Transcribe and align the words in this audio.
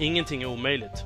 Ingenting 0.00 0.42
är 0.42 0.46
omöjligt. 0.46 1.04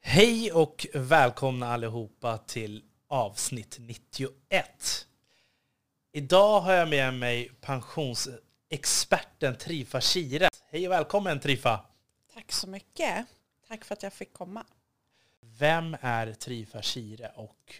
Hej 0.00 0.52
och 0.52 0.86
välkomna 0.94 1.72
allihopa 1.72 2.38
till 2.38 2.84
avsnitt 3.08 3.76
91. 3.80 5.06
Idag 6.12 6.60
har 6.60 6.72
jag 6.72 6.88
med 6.88 7.14
mig 7.14 7.50
pensionsexperten 7.60 9.56
Trifa 9.56 10.00
Kire. 10.00 10.48
Hej 10.70 10.86
och 10.86 10.92
välkommen 10.92 11.40
Trifa! 11.40 11.84
Tack 12.34 12.52
så 12.52 12.68
mycket. 12.68 13.26
Tack 13.68 13.84
för 13.84 13.94
att 13.94 14.02
jag 14.02 14.12
fick 14.12 14.32
komma. 14.32 14.64
Vem 15.40 15.96
är 16.00 16.32
Trifa 16.32 16.82
Kire 16.82 17.32
och 17.34 17.74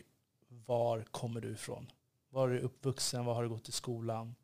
var 0.49 1.03
kommer 1.03 1.41
du 1.41 1.53
ifrån? 1.53 1.91
Var 2.29 2.49
är 2.49 2.53
du 2.53 2.61
uppvuxen? 2.61 3.25
Var 3.25 3.35
har 3.35 3.43
du 3.43 3.49
gått 3.49 3.69
i 3.69 3.73
skolan? 3.73 4.35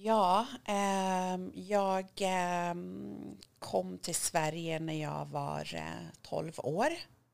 Ja, 0.00 0.46
eh, 0.64 1.38
jag 1.54 2.06
eh, 2.20 2.74
kom 3.58 3.98
till 3.98 4.14
Sverige 4.14 4.78
när 4.78 5.00
jag 5.00 5.26
var 5.26 5.74
eh, 5.74 6.08
12 6.22 6.52
år. 6.56 6.88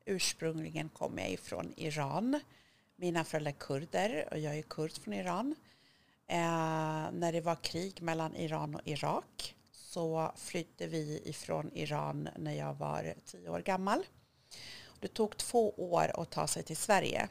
Ursprungligen 0.05 0.89
kom 0.89 1.17
jag 1.17 1.29
ifrån 1.29 1.73
Iran. 1.77 2.39
Mina 2.95 3.23
föräldrar 3.23 3.51
är 3.51 3.55
kurder 3.55 4.27
och 4.31 4.39
jag 4.39 4.57
är 4.57 4.61
kurd 4.61 4.91
från 4.91 5.13
Iran. 5.13 5.55
Eh, 6.27 7.11
när 7.11 7.31
det 7.31 7.41
var 7.41 7.55
krig 7.55 8.01
mellan 8.01 8.35
Iran 8.35 8.75
och 8.75 8.81
Irak 8.85 9.55
så 9.71 10.31
flydde 10.35 10.87
vi 10.87 11.21
ifrån 11.25 11.71
Iran 11.73 12.29
när 12.37 12.53
jag 12.53 12.73
var 12.73 13.13
10 13.25 13.49
år 13.49 13.59
gammal. 13.59 14.03
Det 14.99 15.07
tog 15.07 15.37
två 15.37 15.69
år 15.69 16.21
att 16.21 16.31
ta 16.31 16.47
sig 16.47 16.63
till 16.63 16.77
Sverige. 16.77 17.29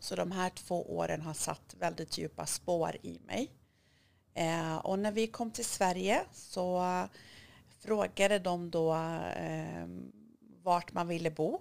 Så 0.00 0.16
de 0.16 0.32
här 0.32 0.50
två 0.50 0.96
åren 0.96 1.20
har 1.20 1.34
satt 1.34 1.74
väldigt 1.78 2.18
djupa 2.18 2.46
spår 2.46 2.96
i 3.02 3.20
mig. 3.26 3.50
Eh, 4.36 4.76
och 4.76 4.98
när 4.98 5.12
vi 5.12 5.26
kom 5.26 5.50
till 5.50 5.64
Sverige 5.64 6.24
så 6.32 6.82
frågade 7.80 8.38
de 8.38 8.70
då 8.70 8.94
eh, 9.36 9.86
vart 10.62 10.92
man 10.92 11.08
ville 11.08 11.30
bo. 11.30 11.60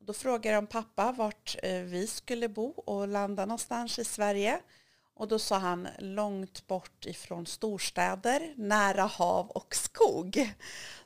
Då 0.00 0.12
frågade 0.12 0.56
de 0.56 0.66
pappa 0.66 1.12
vart 1.12 1.56
eh, 1.62 1.80
vi 1.80 2.06
skulle 2.06 2.48
bo 2.48 2.68
och 2.68 3.08
landa 3.08 3.46
någonstans 3.46 3.98
i 3.98 4.04
Sverige. 4.04 4.60
Och 5.14 5.28
då 5.28 5.38
sa 5.38 5.58
han 5.58 5.88
långt 5.98 6.66
bort 6.66 7.06
ifrån 7.06 7.46
storstäder, 7.46 8.54
nära 8.56 9.02
hav 9.02 9.50
och 9.50 9.74
skog. 9.74 10.54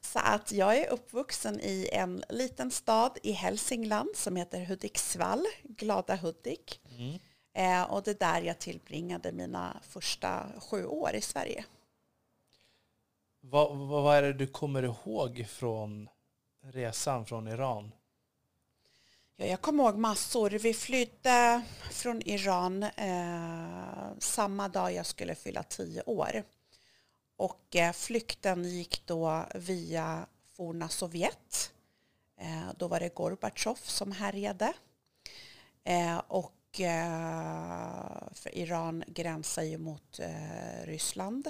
Så 0.00 0.18
att 0.18 0.52
jag 0.52 0.78
är 0.78 0.90
uppvuxen 0.90 1.60
i 1.60 1.88
en 1.92 2.24
liten 2.28 2.70
stad 2.70 3.18
i 3.22 3.32
Hälsingland 3.32 4.08
som 4.14 4.36
heter 4.36 4.64
Hudiksvall, 4.64 5.46
Glada 5.62 6.16
Hudik. 6.16 6.80
Mm. 6.98 7.18
Eh, 7.52 7.82
och 7.82 8.02
det 8.02 8.10
är 8.10 8.32
där 8.32 8.42
jag 8.42 8.58
tillbringade 8.58 9.32
mina 9.32 9.76
första 9.82 10.46
sju 10.58 10.86
år 10.86 11.14
i 11.14 11.20
Sverige. 11.20 11.64
Vad, 13.40 13.76
vad 13.76 14.16
är 14.16 14.22
det 14.22 14.32
du 14.32 14.46
kommer 14.46 14.82
ihåg 14.82 15.46
från 15.48 16.08
resan 16.62 17.26
från 17.26 17.48
Iran? 17.48 17.92
Ja, 19.36 19.46
jag 19.46 19.60
kommer 19.60 19.84
ihåg 19.84 19.96
massor. 19.96 20.50
Vi 20.50 20.74
flydde 20.74 21.62
från 21.90 22.22
Iran 22.22 22.82
eh, 22.82 24.18
samma 24.18 24.68
dag 24.68 24.92
jag 24.92 25.06
skulle 25.06 25.34
fylla 25.34 25.62
tio 25.62 26.02
år. 26.02 26.42
Och 27.36 27.76
eh, 27.76 27.92
flykten 27.92 28.64
gick 28.64 29.06
då 29.06 29.46
via 29.54 30.26
forna 30.56 30.88
Sovjet. 30.88 31.72
Eh, 32.40 32.68
då 32.78 32.88
var 32.88 33.00
det 33.00 33.14
Gorbatjov 33.14 33.78
som 33.82 34.12
härjade. 34.12 34.72
Eh, 35.84 36.18
och 36.28 36.52
Eh, 36.78 38.32
för 38.32 38.54
Iran 38.54 39.04
gränsar 39.06 39.62
ju 39.62 39.78
mot 39.78 40.18
eh, 40.18 40.84
Ryssland. 40.84 41.48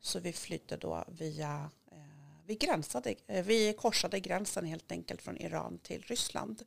Så 0.00 0.20
vi 0.20 0.32
flydde 0.32 0.76
då 0.76 1.04
via, 1.08 1.70
eh, 1.92 2.44
vi, 2.46 2.54
gränsade, 2.54 3.14
vi 3.26 3.72
korsade 3.78 4.20
gränsen 4.20 4.64
helt 4.64 4.92
enkelt 4.92 5.22
från 5.22 5.36
Iran 5.36 5.78
till 5.78 6.02
Ryssland. 6.02 6.62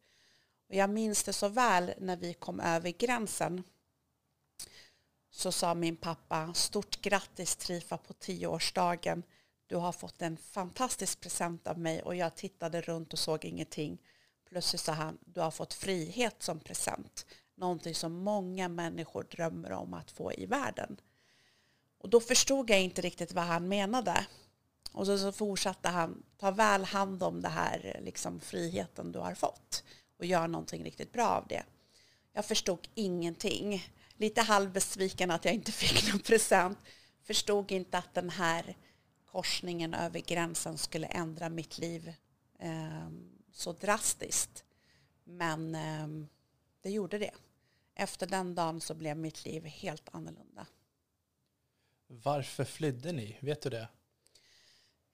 Och 0.70 0.76
jag 0.76 0.90
minns 0.90 1.24
det 1.24 1.34
så 1.34 1.48
väl 1.48 1.94
när 1.98 2.18
vi 2.18 2.34
kom 2.34 2.60
över 2.60 2.90
gränsen 2.90 3.64
så 5.32 5.52
sa 5.52 5.74
min 5.74 5.96
pappa 5.96 6.54
stort 6.54 7.02
grattis 7.02 7.56
Trifa 7.56 7.98
på 7.98 8.14
tioårsdagen. 8.14 9.24
Du 9.68 9.76
har 9.76 9.92
fått 9.92 10.22
en 10.22 10.38
fantastisk 10.38 11.20
present 11.22 11.68
av 11.68 11.80
mig 11.80 12.02
och 12.02 12.16
jag 12.16 12.36
tittade 12.36 12.82
runt 12.82 13.14
och 13.14 13.20
såg 13.20 13.46
ingenting. 13.46 13.98
Plötsligt 14.50 14.82
sa 14.82 14.92
han 14.92 15.18
du 15.26 15.42
har 15.42 15.52
fått 15.52 15.74
frihet 15.74 16.36
som 16.44 16.60
present. 16.60 17.26
Någonting 17.56 17.96
som 17.96 18.14
många 18.14 18.70
människor 18.70 19.24
drömmer 19.24 19.72
om 19.72 19.94
att 19.94 20.12
få 20.12 20.34
i 20.34 20.46
världen. 20.46 20.98
Och 21.98 22.10
då 22.10 22.20
förstod 22.20 22.70
jag 22.70 22.82
inte 22.82 23.02
riktigt 23.02 23.34
vad 23.34 23.44
han 23.44 23.68
menade. 23.68 24.26
Och 24.92 25.06
så, 25.06 25.18
så 25.18 25.32
fortsatte 25.32 25.90
han, 25.90 26.24
ta 26.38 26.52
väl 26.52 26.84
hand 26.84 27.24
om 27.24 27.42
det 27.42 27.50
här 27.50 28.00
liksom, 28.04 28.40
friheten 28.40 29.12
du 29.12 29.20
har 29.20 29.34
fått 29.34 29.84
och 30.20 30.26
gör 30.26 30.48
någonting 30.48 30.84
riktigt 30.84 31.12
bra 31.12 31.28
av 31.28 31.48
det. 31.48 31.64
Jag 32.34 32.46
förstod 32.46 32.88
ingenting. 32.96 33.88
Lite 34.18 34.42
halvbesviken 34.42 35.32
att 35.32 35.46
jag 35.46 35.54
inte 35.54 35.72
fick 35.72 36.12
någon 36.12 36.20
present. 36.20 36.78
Förstod 37.24 37.72
inte 37.72 37.98
att 37.98 38.14
den 38.14 38.30
här 38.30 38.78
korsningen 39.32 39.94
över 39.94 40.20
gränsen 40.20 40.78
skulle 40.78 41.08
ändra 41.08 41.50
mitt 41.50 41.78
liv 41.78 42.14
eh, 42.60 43.10
så 43.52 43.74
drastiskt. 43.74 44.64
Men 45.24 45.76
eh, 45.76 46.28
det 46.82 46.90
gjorde 46.92 47.18
det. 47.18 47.32
Efter 47.96 48.28
den 48.28 48.56
dagen 48.56 48.82
så 48.82 48.94
blev 48.94 49.18
mitt 49.18 49.46
liv 49.46 49.66
helt 49.66 50.10
annorlunda. 50.12 50.68
Varför 52.08 52.64
flydde 52.66 53.12
ni? 53.12 53.38
Vet 53.40 53.62
du 53.62 53.70
det? 53.70 53.88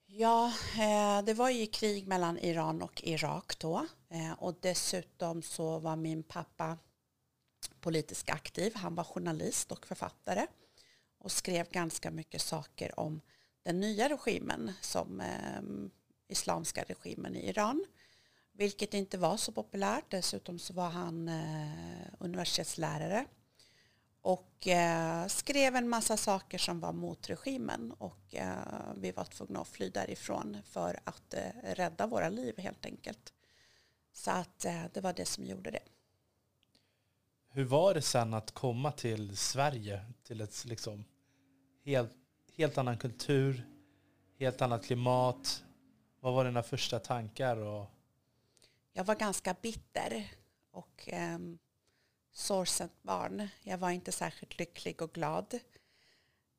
Ja, 0.06 0.52
eh, 0.78 1.24
det 1.24 1.34
var 1.34 1.50
ju 1.50 1.66
krig 1.66 2.06
mellan 2.06 2.38
Iran 2.38 2.82
och 2.82 3.02
Irak 3.04 3.58
då. 3.58 3.86
Eh, 4.08 4.32
och 4.32 4.54
dessutom 4.60 5.42
så 5.42 5.78
var 5.78 5.96
min 5.96 6.22
pappa 6.22 6.78
politiskt 7.80 8.30
aktiv. 8.30 8.74
Han 8.74 8.94
var 8.94 9.04
journalist 9.04 9.72
och 9.72 9.86
författare 9.86 10.46
och 11.18 11.32
skrev 11.32 11.70
ganska 11.70 12.10
mycket 12.10 12.42
saker 12.42 13.00
om 13.00 13.20
den 13.62 13.80
nya 13.80 14.08
regimen 14.08 14.72
som 14.80 15.20
eh, 15.20 15.62
islamska 16.28 16.84
regimen 16.88 17.36
i 17.36 17.48
Iran. 17.48 17.84
Vilket 18.58 18.94
inte 18.94 19.18
var 19.18 19.36
så 19.36 19.52
populärt. 19.52 20.04
Dessutom 20.08 20.58
så 20.58 20.72
var 20.72 20.88
han 20.88 21.28
eh, 21.28 22.06
universitetslärare 22.18 23.24
och 24.22 24.66
eh, 24.66 25.26
skrev 25.26 25.76
en 25.76 25.88
massa 25.88 26.16
saker 26.16 26.58
som 26.58 26.80
var 26.80 26.92
mot 26.92 27.30
regimen 27.30 27.92
och 27.92 28.34
eh, 28.34 28.92
vi 28.96 29.12
var 29.12 29.24
tvungna 29.24 29.60
att 29.60 29.68
fly 29.68 29.90
därifrån 29.90 30.56
för 30.64 31.00
att 31.04 31.34
eh, 31.34 31.74
rädda 31.74 32.06
våra 32.06 32.28
liv 32.28 32.58
helt 32.58 32.86
enkelt. 32.86 33.32
Så 34.12 34.30
att 34.30 34.64
eh, 34.64 34.82
det 34.92 35.00
var 35.00 35.12
det 35.12 35.24
som 35.24 35.44
gjorde 35.44 35.70
det. 35.70 35.82
Hur 37.50 37.64
var 37.64 37.94
det 37.94 38.02
sen 38.02 38.34
att 38.34 38.50
komma 38.50 38.92
till 38.92 39.36
Sverige, 39.36 40.04
till 40.22 40.40
ett 40.40 40.64
liksom 40.64 41.04
helt, 41.84 42.12
helt 42.56 42.78
annan 42.78 42.98
kultur, 42.98 43.66
helt 44.38 44.62
annat 44.62 44.84
klimat? 44.84 45.64
Vad 46.20 46.34
var 46.34 46.44
dina 46.44 46.62
första 46.62 46.98
tankar? 46.98 47.56
Och... 47.56 47.90
Jag 48.92 49.04
var 49.04 49.14
ganska 49.14 49.54
bitter 49.54 50.30
och 50.70 51.08
eh, 51.08 51.38
sorgset 52.32 53.02
barn. 53.02 53.48
Jag 53.62 53.78
var 53.78 53.90
inte 53.90 54.12
särskilt 54.12 54.58
lycklig 54.58 55.02
och 55.02 55.12
glad. 55.12 55.58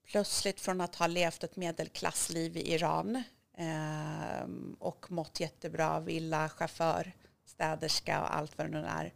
Plötsligt 0.05 0.59
från 0.59 0.81
att 0.81 0.95
ha 0.95 1.07
levt 1.07 1.43
ett 1.43 1.55
medelklassliv 1.55 2.57
i 2.57 2.73
Iran 2.73 3.23
eh, 3.57 4.49
och 4.79 5.11
mått 5.11 5.39
jättebra, 5.39 5.99
villa, 5.99 6.49
chaufför, 6.49 7.11
städerska 7.45 8.21
och 8.21 8.35
allt 8.35 8.57
vad 8.57 8.67
det 8.67 8.81
nu 8.81 8.85
är, 8.85 9.13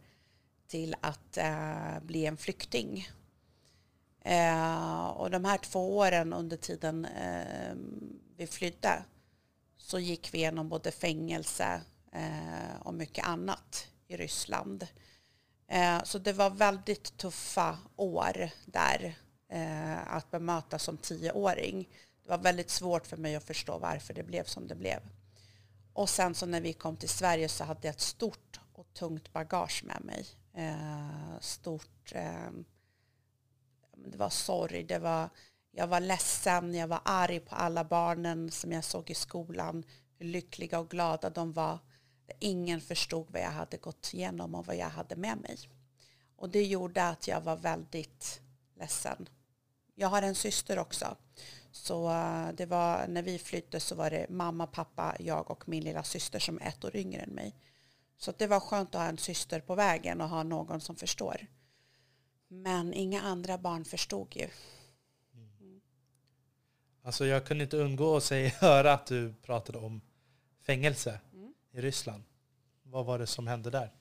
till 0.66 0.96
att 1.00 1.36
eh, 1.36 2.00
bli 2.02 2.26
en 2.26 2.36
flykting. 2.36 3.08
Eh, 4.20 5.06
och 5.06 5.30
de 5.30 5.44
här 5.44 5.58
två 5.58 5.96
åren 5.96 6.32
under 6.32 6.56
tiden 6.56 7.04
eh, 7.04 7.74
vi 8.36 8.46
flydde 8.46 9.04
så 9.76 9.98
gick 9.98 10.34
vi 10.34 10.38
igenom 10.38 10.68
både 10.68 10.90
fängelse 10.90 11.80
Eh, 12.14 12.76
och 12.80 12.94
mycket 12.94 13.26
annat 13.26 13.88
i 14.08 14.16
Ryssland. 14.16 14.86
Eh, 15.68 16.02
så 16.02 16.18
det 16.18 16.32
var 16.32 16.50
väldigt 16.50 17.16
tuffa 17.16 17.78
år 17.96 18.50
där 18.66 19.18
eh, 19.48 20.14
att 20.14 20.30
bemöta 20.30 20.78
som 20.78 20.96
tioåring. 20.96 21.88
Det 22.22 22.30
var 22.30 22.38
väldigt 22.38 22.70
svårt 22.70 23.06
för 23.06 23.16
mig 23.16 23.36
att 23.36 23.44
förstå 23.44 23.78
varför 23.78 24.14
det 24.14 24.22
blev 24.22 24.44
som 24.44 24.68
det 24.68 24.74
blev. 24.74 25.00
Och 25.92 26.08
sen 26.08 26.34
så 26.34 26.46
när 26.46 26.60
vi 26.60 26.72
kom 26.72 26.96
till 26.96 27.08
Sverige 27.08 27.48
så 27.48 27.64
hade 27.64 27.88
jag 27.88 27.94
ett 27.94 28.00
stort 28.00 28.60
och 28.72 28.86
tungt 28.92 29.32
bagage 29.32 29.84
med 29.84 30.04
mig. 30.04 30.26
Eh, 30.54 31.40
stort, 31.40 32.12
eh, 32.12 32.50
det 33.96 34.16
var 34.16 34.30
sorg, 34.30 34.84
det 34.84 34.98
var, 34.98 35.28
jag 35.70 35.86
var 35.86 36.00
ledsen, 36.00 36.74
jag 36.74 36.88
var 36.88 37.00
arg 37.04 37.40
på 37.40 37.54
alla 37.54 37.84
barnen 37.84 38.50
som 38.50 38.72
jag 38.72 38.84
såg 38.84 39.10
i 39.10 39.14
skolan, 39.14 39.84
hur 40.18 40.26
lyckliga 40.26 40.78
och 40.78 40.90
glada 40.90 41.30
de 41.30 41.52
var. 41.52 41.78
Ingen 42.38 42.80
förstod 42.80 43.30
vad 43.30 43.42
jag 43.42 43.50
hade 43.50 43.76
gått 43.76 44.10
igenom 44.14 44.54
och 44.54 44.66
vad 44.66 44.76
jag 44.76 44.88
hade 44.88 45.16
med 45.16 45.38
mig. 45.38 45.58
Och 46.36 46.48
det 46.50 46.64
gjorde 46.64 47.08
att 47.08 47.28
jag 47.28 47.40
var 47.40 47.56
väldigt 47.56 48.40
ledsen. 48.74 49.28
Jag 49.94 50.08
har 50.08 50.22
en 50.22 50.34
syster 50.34 50.78
också. 50.78 51.16
Så 51.72 52.10
eh, 52.10 52.48
det 52.54 52.66
var, 52.66 53.06
när 53.08 53.22
vi 53.22 53.38
flyttade 53.38 53.80
så 53.80 53.94
var 53.94 54.10
det 54.10 54.26
mamma, 54.30 54.66
pappa, 54.66 55.16
jag 55.18 55.50
och 55.50 55.68
min 55.68 55.84
lilla 55.84 56.02
syster 56.02 56.38
som 56.38 56.58
är 56.58 56.68
ett 56.68 56.84
år 56.84 56.96
yngre 56.96 57.20
än 57.20 57.30
mig. 57.30 57.54
Så 58.16 58.32
det 58.38 58.46
var 58.46 58.60
skönt 58.60 58.94
att 58.94 59.00
ha 59.00 59.08
en 59.08 59.18
syster 59.18 59.60
på 59.60 59.74
vägen 59.74 60.20
och 60.20 60.28
ha 60.28 60.42
någon 60.42 60.80
som 60.80 60.96
förstår. 60.96 61.46
Men 62.48 62.94
inga 62.94 63.22
andra 63.22 63.58
barn 63.58 63.84
förstod 63.84 64.36
ju. 64.36 64.48
Mm. 65.34 65.80
Alltså 67.02 67.26
jag 67.26 67.46
kunde 67.46 67.64
inte 67.64 67.76
undgå 67.76 68.16
att 68.16 68.24
säga, 68.24 68.48
höra 68.60 68.92
att 68.92 69.06
du 69.06 69.34
pratade 69.42 69.78
om 69.78 70.00
fängelse 70.62 71.20
i 71.74 71.80
Ryssland. 71.80 72.22
Vad 72.82 73.06
var 73.06 73.18
det 73.18 73.26
som 73.26 73.46
hände 73.46 73.70
där? 73.70 73.92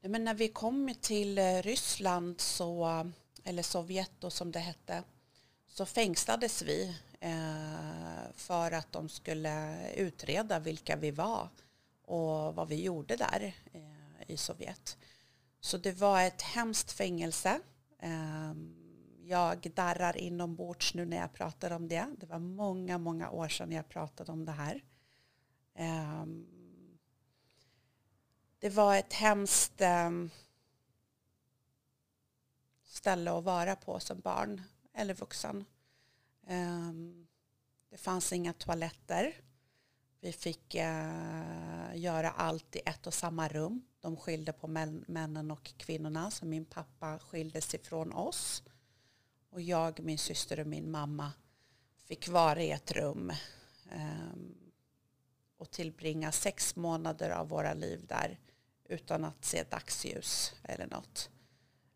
Men 0.00 0.24
när 0.24 0.34
vi 0.34 0.48
kom 0.48 0.94
till 1.00 1.38
eh, 1.38 1.62
Ryssland, 1.62 2.40
så, 2.40 3.10
eller 3.44 3.62
Sovjet 3.62 4.10
då 4.18 4.30
som 4.30 4.52
det 4.52 4.58
hette, 4.58 5.02
så 5.68 5.86
fängslades 5.86 6.62
vi 6.62 6.96
eh, 7.20 8.32
för 8.34 8.72
att 8.72 8.92
de 8.92 9.08
skulle 9.08 9.86
utreda 9.92 10.58
vilka 10.58 10.96
vi 10.96 11.10
var 11.10 11.48
och 12.04 12.54
vad 12.54 12.68
vi 12.68 12.82
gjorde 12.82 13.16
där 13.16 13.54
eh, 13.72 14.30
i 14.30 14.36
Sovjet. 14.36 14.98
Så 15.60 15.78
det 15.78 15.92
var 15.92 16.22
ett 16.22 16.42
hemskt 16.42 16.92
fängelse. 16.92 17.60
Ehm, 17.98 18.74
jag 19.24 19.70
darrar 19.74 20.16
inombords 20.16 20.94
nu 20.94 21.04
när 21.04 21.16
jag 21.16 21.32
pratar 21.32 21.70
om 21.70 21.88
det. 21.88 22.06
Det 22.18 22.26
var 22.26 22.38
många, 22.38 22.98
många 22.98 23.30
år 23.30 23.48
sedan 23.48 23.72
jag 23.72 23.88
pratade 23.88 24.32
om 24.32 24.44
det 24.44 24.52
här. 24.52 24.82
Ehm, 25.74 26.46
det 28.58 28.70
var 28.70 28.96
ett 28.96 29.12
hemskt 29.12 29.80
ehm, 29.80 30.30
ställe 32.84 33.38
att 33.38 33.44
vara 33.44 33.76
på 33.76 34.00
som 34.00 34.20
barn 34.20 34.62
eller 34.94 35.14
vuxen. 35.14 35.64
Um, 36.46 37.26
det 37.90 37.96
fanns 37.96 38.32
inga 38.32 38.52
toaletter. 38.52 39.36
Vi 40.20 40.32
fick 40.32 40.74
uh, 40.74 41.96
göra 41.96 42.30
allt 42.30 42.76
i 42.76 42.80
ett 42.84 43.06
och 43.06 43.14
samma 43.14 43.48
rum. 43.48 43.82
De 44.00 44.16
skilde 44.16 44.52
på 44.52 44.66
männen 45.06 45.50
och 45.50 45.72
kvinnorna. 45.76 46.30
Så 46.30 46.46
min 46.46 46.64
pappa 46.64 47.18
skildes 47.18 47.74
ifrån 47.74 48.12
oss. 48.12 48.62
Och 49.50 49.60
jag, 49.60 50.00
min 50.00 50.18
syster 50.18 50.60
och 50.60 50.66
min 50.66 50.90
mamma 50.90 51.32
fick 52.04 52.28
vara 52.28 52.62
i 52.62 52.70
ett 52.70 52.92
rum. 52.92 53.32
Um, 53.92 54.59
och 55.60 55.70
tillbringa 55.70 56.32
sex 56.32 56.76
månader 56.76 57.30
av 57.30 57.48
våra 57.48 57.74
liv 57.74 58.06
där 58.06 58.38
utan 58.88 59.24
att 59.24 59.44
se 59.44 59.62
dagsljus 59.62 60.54
eller 60.62 60.86
något. 60.86 61.30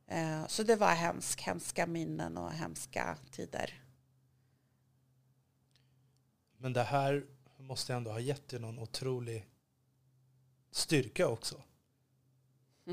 Eh, 0.06 0.46
så 0.46 0.62
det 0.62 0.76
var 0.76 0.94
hemskt, 0.94 1.40
hemska 1.40 1.86
minnen 1.86 2.36
och 2.36 2.52
hemska 2.52 3.18
tider. 3.30 3.82
Men 6.56 6.72
det 6.72 6.82
här 6.82 7.26
måste 7.56 7.94
ändå 7.94 8.10
ha 8.10 8.20
gett 8.20 8.48
dig 8.48 8.60
någon 8.60 8.78
otrolig 8.78 9.46
styrka 10.70 11.28
också. 11.28 11.62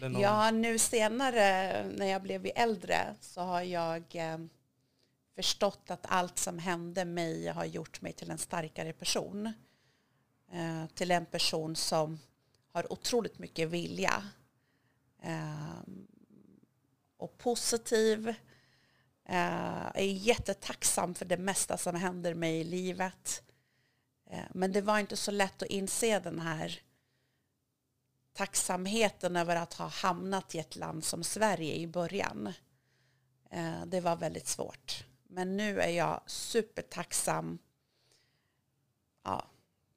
Någon... 0.00 0.20
Ja, 0.20 0.50
nu 0.50 0.78
senare 0.78 1.86
när 1.88 2.06
jag 2.06 2.22
blev 2.22 2.50
äldre 2.54 3.14
så 3.20 3.40
har 3.40 3.62
jag 3.62 4.16
eh, 4.16 4.38
förstått 5.34 5.90
att 5.90 6.06
allt 6.08 6.38
som 6.38 6.58
hände 6.58 7.04
mig 7.04 7.46
har 7.46 7.64
gjort 7.64 8.00
mig 8.00 8.12
till 8.12 8.30
en 8.30 8.38
starkare 8.38 8.92
person. 8.92 9.52
Eh, 10.52 10.86
till 10.94 11.10
en 11.10 11.26
person 11.26 11.76
som 11.76 12.18
har 12.72 12.92
otroligt 12.92 13.38
mycket 13.38 13.68
vilja. 13.68 14.30
Ehm, 15.22 16.06
och 17.16 17.38
positiv. 17.38 18.34
Uh, 19.28 19.90
är 19.94 20.12
jättetacksam 20.12 21.14
för 21.14 21.24
det 21.24 21.36
mesta 21.36 21.78
som 21.78 21.94
händer 21.96 22.34
mig 22.34 22.60
i 22.60 22.64
livet. 22.64 23.42
Eh, 24.30 24.44
men 24.50 24.72
det 24.72 24.80
var 24.80 24.98
inte 24.98 25.16
så 25.16 25.30
lätt 25.30 25.62
att 25.62 25.68
inse 25.68 26.20
den 26.20 26.40
här 26.40 26.80
tacksamheten 28.32 29.36
över 29.36 29.56
att 29.56 29.74
ha 29.74 29.86
hamnat 29.86 30.54
i 30.54 30.58
ett 30.58 30.76
land 30.76 31.04
som 31.04 31.24
Sverige 31.24 31.74
i 31.74 31.86
början. 31.86 32.52
Eh, 33.50 33.86
det 33.86 34.00
var 34.00 34.16
väldigt 34.16 34.46
svårt. 34.46 35.04
Men 35.22 35.56
nu 35.56 35.80
är 35.80 35.90
jag 35.90 36.20
supertacksam. 36.26 37.58
Ja, 39.24 39.51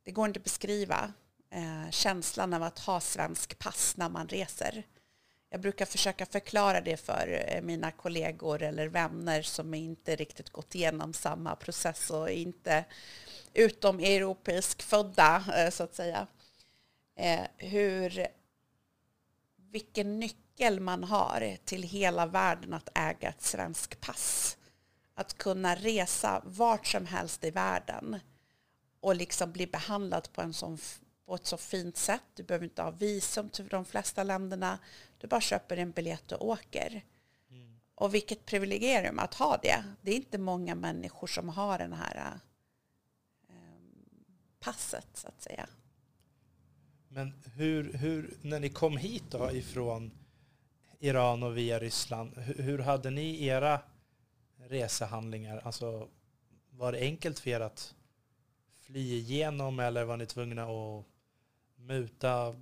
det 0.05 0.11
går 0.11 0.27
inte 0.27 0.39
att 0.39 0.43
beskriva 0.43 1.13
eh, 1.49 1.89
känslan 1.91 2.53
av 2.53 2.63
att 2.63 2.79
ha 2.79 2.99
svensk 2.99 3.59
pass 3.59 3.97
när 3.97 4.09
man 4.09 4.27
reser. 4.27 4.85
Jag 5.49 5.61
brukar 5.61 5.85
försöka 5.85 6.25
förklara 6.25 6.81
det 6.81 6.97
för 6.97 7.45
eh, 7.47 7.61
mina 7.61 7.91
kollegor 7.91 8.61
eller 8.61 8.87
vänner 8.87 9.41
som 9.41 9.73
inte 9.73 10.15
riktigt 10.15 10.49
gått 10.49 10.75
igenom 10.75 11.13
samma 11.13 11.55
process 11.55 12.09
och 12.09 12.29
inte 12.29 12.85
utom 13.53 13.99
europeisk 13.99 14.81
födda 14.81 15.43
eh, 15.55 15.69
så 15.69 15.83
att 15.83 15.95
säga. 15.95 16.27
Eh, 17.15 17.47
hur, 17.57 18.27
vilken 19.55 20.19
nyckel 20.19 20.79
man 20.79 21.03
har 21.03 21.57
till 21.65 21.83
hela 21.83 22.25
världen 22.25 22.73
att 22.73 22.89
äga 22.95 23.29
ett 23.29 23.43
svenskt 23.43 24.01
pass. 24.01 24.57
Att 25.15 25.37
kunna 25.37 25.75
resa 25.75 26.41
vart 26.45 26.87
som 26.87 27.05
helst 27.05 27.43
i 27.43 27.51
världen 27.51 28.19
och 29.05 29.15
liksom 29.15 29.51
bli 29.51 29.67
behandlad 29.67 30.33
på 30.33 30.41
en 30.41 30.53
sån 30.53 30.77
på 31.25 31.35
ett 31.35 31.45
så 31.45 31.57
fint 31.57 31.97
sätt. 31.97 32.23
Du 32.35 32.43
behöver 32.43 32.65
inte 32.65 32.81
ha 32.81 32.91
visum 32.91 33.49
till 33.49 33.67
de 33.67 33.85
flesta 33.85 34.23
länderna. 34.23 34.79
Du 35.17 35.27
bara 35.27 35.41
köper 35.41 35.77
en 35.77 35.91
biljett 35.91 36.31
och 36.31 36.47
åker. 36.47 37.03
Mm. 37.49 37.79
Och 37.95 38.13
vilket 38.13 38.45
privilegium 38.45 39.19
att 39.19 39.33
ha 39.33 39.57
det. 39.57 39.83
Det 40.01 40.11
är 40.11 40.15
inte 40.15 40.37
många 40.37 40.75
människor 40.75 41.27
som 41.27 41.49
har 41.49 41.77
den 41.77 41.93
här 41.93 42.39
um, 43.49 44.25
passet 44.59 45.07
så 45.13 45.27
att 45.27 45.41
säga. 45.41 45.69
Men 47.07 47.33
hur, 47.55 47.93
hur, 47.93 48.33
när 48.41 48.59
ni 48.59 48.69
kom 48.69 48.97
hit 48.97 49.23
då 49.29 49.51
ifrån 49.51 50.11
Iran 50.99 51.43
och 51.43 51.57
via 51.57 51.79
Ryssland, 51.79 52.37
hur, 52.37 52.63
hur 52.63 52.79
hade 52.79 53.09
ni 53.09 53.45
era 53.45 53.81
resehandlingar? 54.57 55.61
Alltså, 55.63 56.07
var 56.69 56.91
det 56.91 56.99
enkelt 56.99 57.39
för 57.39 57.49
er 57.49 57.59
att 57.59 57.95
fly 58.85 59.13
igenom 59.13 59.79
eller 59.79 60.03
var 60.03 60.17
ni 60.17 60.25
tvungna 60.25 60.63
att 60.63 61.05
muta 61.75 62.55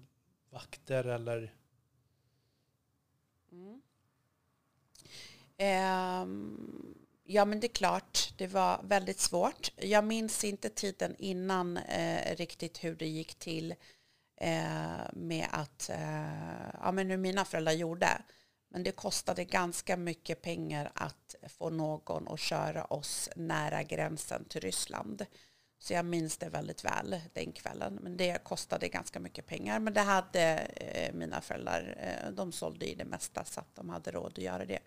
vakter 0.49 1.03
eller? 1.03 1.53
Mm. 3.51 3.81
Um, 6.23 6.95
ja 7.23 7.45
men 7.45 7.59
det 7.59 7.67
är 7.67 7.73
klart, 7.73 8.33
det 8.37 8.47
var 8.47 8.81
väldigt 8.83 9.19
svårt. 9.19 9.71
Jag 9.75 10.03
minns 10.03 10.43
inte 10.43 10.69
tiden 10.69 11.15
innan 11.19 11.77
eh, 11.77 12.35
riktigt 12.35 12.83
hur 12.83 12.95
det 12.95 13.07
gick 13.07 13.35
till 13.35 13.75
eh, 14.35 15.13
med 15.13 15.47
att, 15.51 15.89
eh, 15.89 16.69
ja 16.81 16.91
men 16.91 17.09
hur 17.09 17.17
mina 17.17 17.45
föräldrar 17.45 17.73
gjorde. 17.73 18.21
Men 18.69 18.83
det 18.83 18.91
kostade 18.91 19.45
ganska 19.45 19.97
mycket 19.97 20.41
pengar 20.41 20.91
att 20.95 21.35
få 21.47 21.69
någon 21.69 22.27
att 22.27 22.39
köra 22.39 22.85
oss 22.85 23.29
nära 23.35 23.83
gränsen 23.83 24.45
till 24.45 24.61
Ryssland. 24.61 25.25
Så 25.83 25.93
jag 25.93 26.05
minns 26.05 26.37
det 26.37 26.49
väldigt 26.49 26.85
väl 26.85 27.21
den 27.33 27.51
kvällen. 27.51 27.99
Men 28.01 28.17
det 28.17 28.43
kostade 28.43 28.87
ganska 28.87 29.19
mycket 29.19 29.45
pengar. 29.45 29.79
Men 29.79 29.93
det 29.93 30.01
hade 30.01 30.41
eh, 30.75 31.13
mina 31.13 31.41
föräldrar, 31.41 31.95
eh, 31.99 32.31
de 32.31 32.51
sålde 32.51 32.85
ju 32.85 32.95
det 32.95 33.05
mesta 33.05 33.45
så 33.45 33.59
att 33.59 33.75
de 33.75 33.89
hade 33.89 34.11
råd 34.11 34.31
att 34.31 34.43
göra 34.43 34.65
det. 34.65 34.79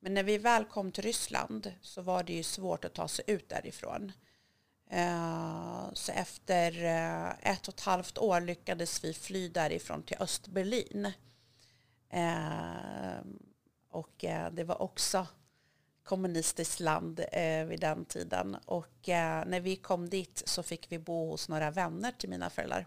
Men 0.00 0.14
när 0.14 0.22
vi 0.22 0.38
väl 0.38 0.64
kom 0.64 0.92
till 0.92 1.04
Ryssland 1.04 1.72
så 1.80 2.02
var 2.02 2.22
det 2.22 2.32
ju 2.32 2.42
svårt 2.42 2.84
att 2.84 2.94
ta 2.94 3.08
sig 3.08 3.24
ut 3.28 3.48
därifrån. 3.48 4.12
Eh, 4.90 5.92
så 5.92 6.12
efter 6.12 6.84
eh, 6.84 7.52
ett 7.52 7.68
och 7.68 7.74
ett 7.74 7.80
halvt 7.80 8.18
år 8.18 8.40
lyckades 8.40 9.04
vi 9.04 9.14
fly 9.14 9.48
därifrån 9.48 10.02
till 10.02 10.16
Östberlin. 10.20 11.12
Eh, 12.10 13.20
och 13.90 14.24
eh, 14.24 14.52
det 14.52 14.64
var 14.64 14.82
också 14.82 15.26
kommunistiskt 16.10 16.80
land 16.80 17.20
eh, 17.32 17.64
vid 17.64 17.80
den 17.80 18.04
tiden. 18.04 18.56
Och 18.64 19.08
eh, 19.08 19.44
när 19.46 19.60
vi 19.60 19.76
kom 19.76 20.08
dit 20.08 20.42
så 20.46 20.62
fick 20.62 20.92
vi 20.92 20.98
bo 20.98 21.30
hos 21.30 21.48
några 21.48 21.70
vänner 21.70 22.12
till 22.12 22.28
mina 22.28 22.50
föräldrar. 22.50 22.86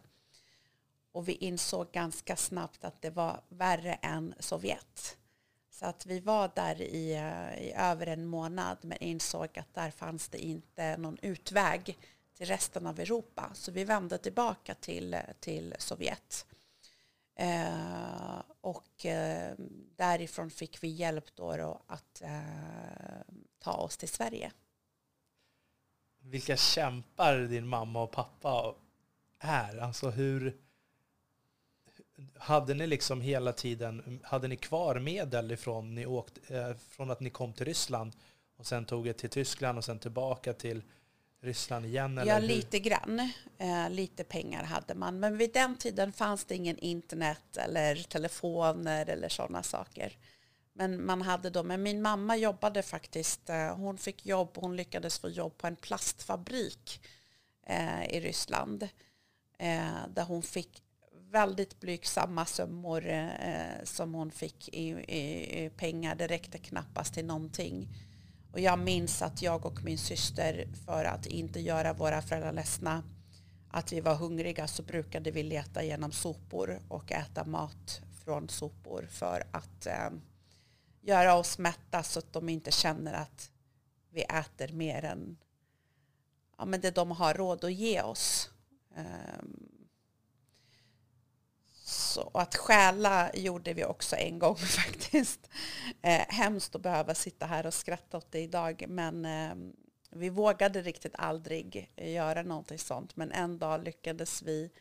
Och 1.11 1.27
vi 1.27 1.33
insåg 1.33 1.91
ganska 1.91 2.35
snabbt 2.35 2.83
att 2.83 3.01
det 3.01 3.09
var 3.09 3.41
värre 3.49 3.93
än 3.93 4.33
Sovjet. 4.39 5.17
Så 5.71 5.85
att 5.85 6.05
vi 6.05 6.19
var 6.19 6.51
där 6.55 6.81
i, 6.81 7.13
eh, 7.13 7.63
i 7.63 7.73
över 7.77 8.07
en 8.07 8.25
månad 8.25 8.77
men 8.81 8.97
insåg 8.97 9.59
att 9.59 9.73
där 9.73 9.91
fanns 9.91 10.29
det 10.29 10.37
inte 10.37 10.97
någon 10.97 11.17
utväg 11.21 11.97
till 12.37 12.47
resten 12.47 12.87
av 12.87 12.99
Europa. 12.99 13.51
Så 13.53 13.71
vi 13.71 13.83
vände 13.83 14.17
tillbaka 14.17 14.75
till, 14.75 15.17
till 15.39 15.75
Sovjet. 15.77 16.45
Eh, 17.35 18.41
och 18.61 19.05
eh, 19.05 19.55
därifrån 19.95 20.49
fick 20.49 20.83
vi 20.83 20.87
hjälp 20.87 21.25
då, 21.35 21.57
då 21.57 21.81
att 21.87 22.21
eh, 22.21 23.33
ta 23.59 23.71
oss 23.71 23.97
till 23.97 24.09
Sverige. 24.09 24.51
Vilka 26.19 26.57
kämpar 26.57 27.37
din 27.37 27.67
mamma 27.67 28.03
och 28.03 28.11
pappa 28.11 28.75
är? 29.39 29.77
Alltså 29.77 30.09
hur... 30.09 30.57
Hade 32.37 32.73
ni 32.73 32.87
liksom 32.87 33.21
hela 33.21 33.53
tiden, 33.53 34.19
hade 34.23 34.47
ni 34.47 34.57
kvar 34.57 34.99
medel 34.99 35.51
ifrån 35.51 35.95
ni 35.95 36.05
åkte, 36.05 36.57
eh, 36.57 36.75
från 36.75 37.11
att 37.11 37.19
ni 37.19 37.29
kom 37.29 37.53
till 37.53 37.65
Ryssland 37.65 38.15
och 38.55 38.67
sen 38.67 38.85
tog 38.85 39.07
er 39.07 39.13
till 39.13 39.29
Tyskland 39.29 39.77
och 39.77 39.85
sen 39.85 39.99
tillbaka 39.99 40.53
till 40.53 40.83
Ryssland 41.43 41.85
igen? 41.85 42.17
Eller 42.17 42.31
ja, 42.31 42.39
hur? 42.39 42.47
lite 42.47 42.79
grann. 42.79 43.31
Eh, 43.57 43.89
lite 43.89 44.23
pengar 44.23 44.63
hade 44.63 44.95
man. 44.95 45.19
Men 45.19 45.37
vid 45.37 45.53
den 45.53 45.77
tiden 45.77 46.13
fanns 46.13 46.45
det 46.45 46.55
ingen 46.55 46.77
internet 46.77 47.57
eller 47.57 47.95
telefoner 47.95 49.09
eller 49.09 49.29
sådana 49.29 49.63
saker. 49.63 50.17
Men 50.73 51.05
man 51.05 51.21
hade 51.21 51.49
då, 51.49 51.63
men 51.63 51.83
min 51.83 52.01
mamma 52.01 52.37
jobbade 52.37 52.81
faktiskt, 52.81 53.49
eh, 53.49 53.75
hon 53.75 53.97
fick 53.97 54.25
jobb, 54.25 54.49
hon 54.55 54.75
lyckades 54.75 55.19
få 55.19 55.29
jobb 55.29 55.57
på 55.57 55.67
en 55.67 55.75
plastfabrik 55.75 57.01
eh, 57.67 58.03
i 58.05 58.19
Ryssland. 58.19 58.83
Eh, 59.59 60.07
där 60.15 60.23
hon 60.23 60.41
fick 60.41 60.83
väldigt 61.31 61.79
blygsamma 61.79 62.45
summor 62.45 63.07
eh, 63.07 63.83
som 63.83 64.13
hon 64.13 64.31
fick 64.31 64.69
i, 64.69 64.87
i, 65.07 65.63
i 65.65 65.69
pengar. 65.69 66.15
Det 66.15 66.27
räckte 66.27 66.57
knappast 66.57 67.13
till 67.13 67.25
någonting. 67.25 67.89
Och 68.53 68.59
jag 68.59 68.79
minns 68.79 69.21
att 69.21 69.41
jag 69.41 69.65
och 69.65 69.83
min 69.83 69.97
syster, 69.97 70.67
för 70.85 71.05
att 71.05 71.25
inte 71.25 71.59
göra 71.59 71.93
våra 71.93 72.21
föräldrar 72.21 72.53
ledsna, 72.53 73.03
att 73.69 73.93
vi 73.93 74.01
var 74.01 74.15
hungriga 74.15 74.67
så 74.67 74.83
brukade 74.83 75.31
vi 75.31 75.43
leta 75.43 75.83
genom 75.83 76.11
sopor 76.11 76.79
och 76.87 77.11
äta 77.11 77.45
mat 77.45 78.01
från 78.23 78.49
sopor 78.49 79.07
för 79.09 79.47
att 79.51 79.85
eh, 79.85 80.09
göra 81.01 81.35
oss 81.35 81.57
mätta 81.57 82.03
så 82.03 82.19
att 82.19 82.33
de 82.33 82.49
inte 82.49 82.71
känner 82.71 83.13
att 83.13 83.51
vi 84.11 84.21
äter 84.21 84.73
mer 84.73 85.05
än 85.05 85.37
ja, 86.57 86.65
men 86.65 86.81
det 86.81 86.91
de 86.91 87.11
har 87.11 87.33
råd 87.33 87.63
att 87.63 87.73
ge 87.73 88.01
oss. 88.01 88.49
Um, 88.95 89.72
så 91.93 92.31
att 92.33 92.55
stjäla 92.55 93.31
gjorde 93.33 93.73
vi 93.73 93.85
också 93.85 94.15
en 94.15 94.39
gång 94.39 94.55
faktiskt. 94.57 95.49
Eh, 96.01 96.25
hemskt 96.27 96.75
att 96.75 96.81
behöva 96.81 97.15
sitta 97.15 97.45
här 97.45 97.65
och 97.65 97.73
skratta 97.73 98.17
åt 98.17 98.31
det 98.31 98.39
idag 98.39 98.85
men 98.87 99.25
eh, 99.25 99.55
vi 100.09 100.29
vågade 100.29 100.81
riktigt 100.81 101.15
aldrig 101.15 101.93
göra 101.95 102.43
någonting 102.43 102.79
sånt 102.79 103.15
men 103.15 103.31
en 103.31 103.57
dag 103.57 103.83
lyckades 103.83 104.41
vi 104.41 104.71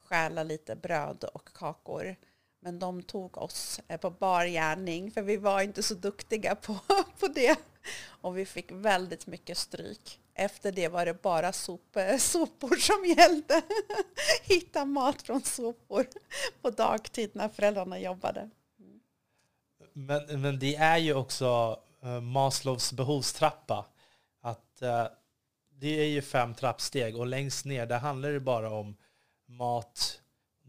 stjäla 0.00 0.42
lite 0.42 0.76
bröd 0.76 1.24
och 1.24 1.48
kakor. 1.54 2.16
Men 2.64 2.78
de 2.78 3.02
tog 3.02 3.38
oss 3.38 3.80
eh, 3.88 4.00
på 4.00 4.10
bar 4.10 4.46
gärning 4.46 5.10
för 5.10 5.22
vi 5.22 5.36
var 5.36 5.60
inte 5.60 5.82
så 5.82 5.94
duktiga 5.94 6.54
på, 6.62 6.78
på 7.20 7.28
det. 7.28 7.58
Och 8.06 8.38
vi 8.38 8.46
fick 8.46 8.72
väldigt 8.72 9.26
mycket 9.26 9.58
stryk. 9.58 10.18
Efter 10.34 10.72
det 10.72 10.88
var 10.88 11.06
det 11.06 11.22
bara 11.22 11.52
sop, 11.52 11.96
eh, 11.96 12.16
sopor 12.16 12.76
som 12.76 13.04
gällde. 13.04 13.62
Hitta 14.42 14.84
mat 14.84 15.22
från 15.22 15.42
sopor 15.42 16.06
på 16.62 16.70
dagtid 16.70 17.30
när 17.34 17.48
föräldrarna 17.48 17.98
jobbade. 17.98 18.50
Men, 19.92 20.40
men 20.42 20.58
det 20.58 20.76
är 20.76 20.98
ju 20.98 21.14
också 21.14 21.80
eh, 22.02 22.20
Maslows 22.20 22.92
behovstrappa. 22.92 23.86
Att 24.40 24.82
det 25.68 26.00
är 26.00 26.06
ju 26.06 26.22
fem 26.22 26.54
trappsteg 26.54 27.16
och 27.16 27.26
längst 27.26 27.64
ner 27.64 27.86
där 27.86 27.98
handlar 27.98 28.32
det 28.32 28.40
bara 28.40 28.70
om 28.70 28.96
mat, 29.46 30.21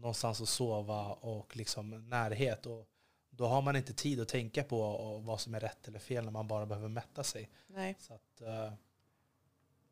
någonstans 0.04 0.40
att 0.40 0.48
sova 0.48 1.06
och 1.06 1.56
liksom 1.56 2.08
närhet. 2.08 2.66
Och 2.66 2.88
då 3.30 3.46
har 3.46 3.62
man 3.62 3.76
inte 3.76 3.92
tid 3.92 4.20
att 4.20 4.28
tänka 4.28 4.62
på 4.62 4.98
vad 5.24 5.40
som 5.40 5.54
är 5.54 5.60
rätt 5.60 5.88
eller 5.88 5.98
fel 5.98 6.24
när 6.24 6.32
man 6.32 6.48
bara 6.48 6.66
behöver 6.66 6.88
mätta 6.88 7.24
sig. 7.24 7.50
Nej. 7.66 7.96
Så 7.98 8.14
att, 8.14 8.42
uh, 8.42 8.72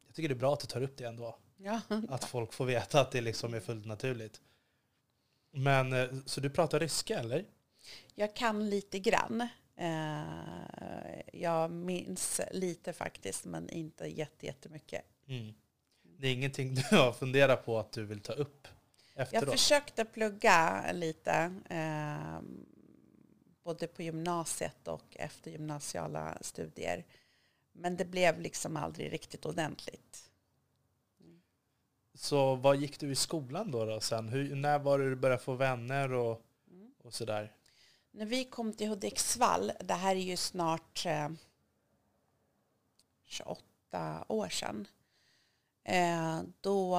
jag 0.06 0.14
tycker 0.14 0.28
det 0.28 0.34
är 0.34 0.38
bra 0.38 0.52
att 0.52 0.60
du 0.60 0.66
tar 0.66 0.82
upp 0.82 0.96
det 0.96 1.04
ändå. 1.04 1.38
Ja. 1.56 1.80
Att 2.08 2.24
folk 2.24 2.52
får 2.52 2.64
veta 2.64 3.00
att 3.00 3.12
det 3.12 3.20
liksom 3.20 3.54
är 3.54 3.60
fullt 3.60 3.86
naturligt. 3.86 4.40
Men, 5.50 5.92
uh, 5.92 6.20
så 6.26 6.40
du 6.40 6.50
pratar 6.50 6.80
ryska 6.80 7.18
eller? 7.18 7.44
Jag 8.14 8.36
kan 8.36 8.70
lite 8.70 8.98
grann. 8.98 9.48
Uh, 9.80 11.20
jag 11.32 11.70
minns 11.70 12.40
lite 12.52 12.92
faktiskt, 12.92 13.44
men 13.44 13.70
inte 13.70 14.06
jättemycket. 14.40 15.04
Mm. 15.26 15.54
Det 16.02 16.28
är 16.28 16.32
ingenting 16.32 16.74
du 16.90 16.96
har 16.96 17.12
funderat 17.12 17.64
på 17.64 17.78
att 17.78 17.92
du 17.92 18.04
vill 18.04 18.20
ta 18.20 18.32
upp 18.32 18.68
efteråt? 19.14 19.42
Jag 19.42 19.52
försökte 19.52 20.04
plugga 20.04 20.92
lite. 20.92 21.54
Eh, 21.70 22.40
både 23.64 23.86
på 23.86 24.02
gymnasiet 24.02 24.88
och 24.88 25.16
efter 25.16 25.50
gymnasiala 25.50 26.38
studier. 26.40 27.04
Men 27.72 27.96
det 27.96 28.04
blev 28.04 28.40
liksom 28.40 28.76
aldrig 28.76 29.12
riktigt 29.12 29.46
ordentligt. 29.46 30.28
Så 32.14 32.54
vad 32.54 32.76
gick 32.76 33.00
du 33.00 33.10
i 33.10 33.14
skolan 33.14 33.70
då, 33.70 33.84
då 33.84 34.00
sen? 34.00 34.28
Hur, 34.28 34.54
när 34.54 34.78
var 34.78 34.98
det 34.98 35.10
du 35.10 35.16
började 35.16 35.42
få 35.42 35.54
vänner 35.54 36.12
och, 36.12 36.42
mm. 36.70 36.92
och 37.04 37.14
sådär? 37.14 37.52
När 38.10 38.26
vi 38.26 38.44
kom 38.44 38.72
till 38.72 38.88
Hudiksvall, 38.88 39.72
det 39.80 39.94
här 39.94 40.16
är 40.16 40.20
ju 40.20 40.36
snart 40.36 41.06
eh, 41.06 41.28
28 43.24 44.24
år 44.28 44.48
sedan, 44.48 44.86
Eh, 45.84 46.40
då 46.60 46.90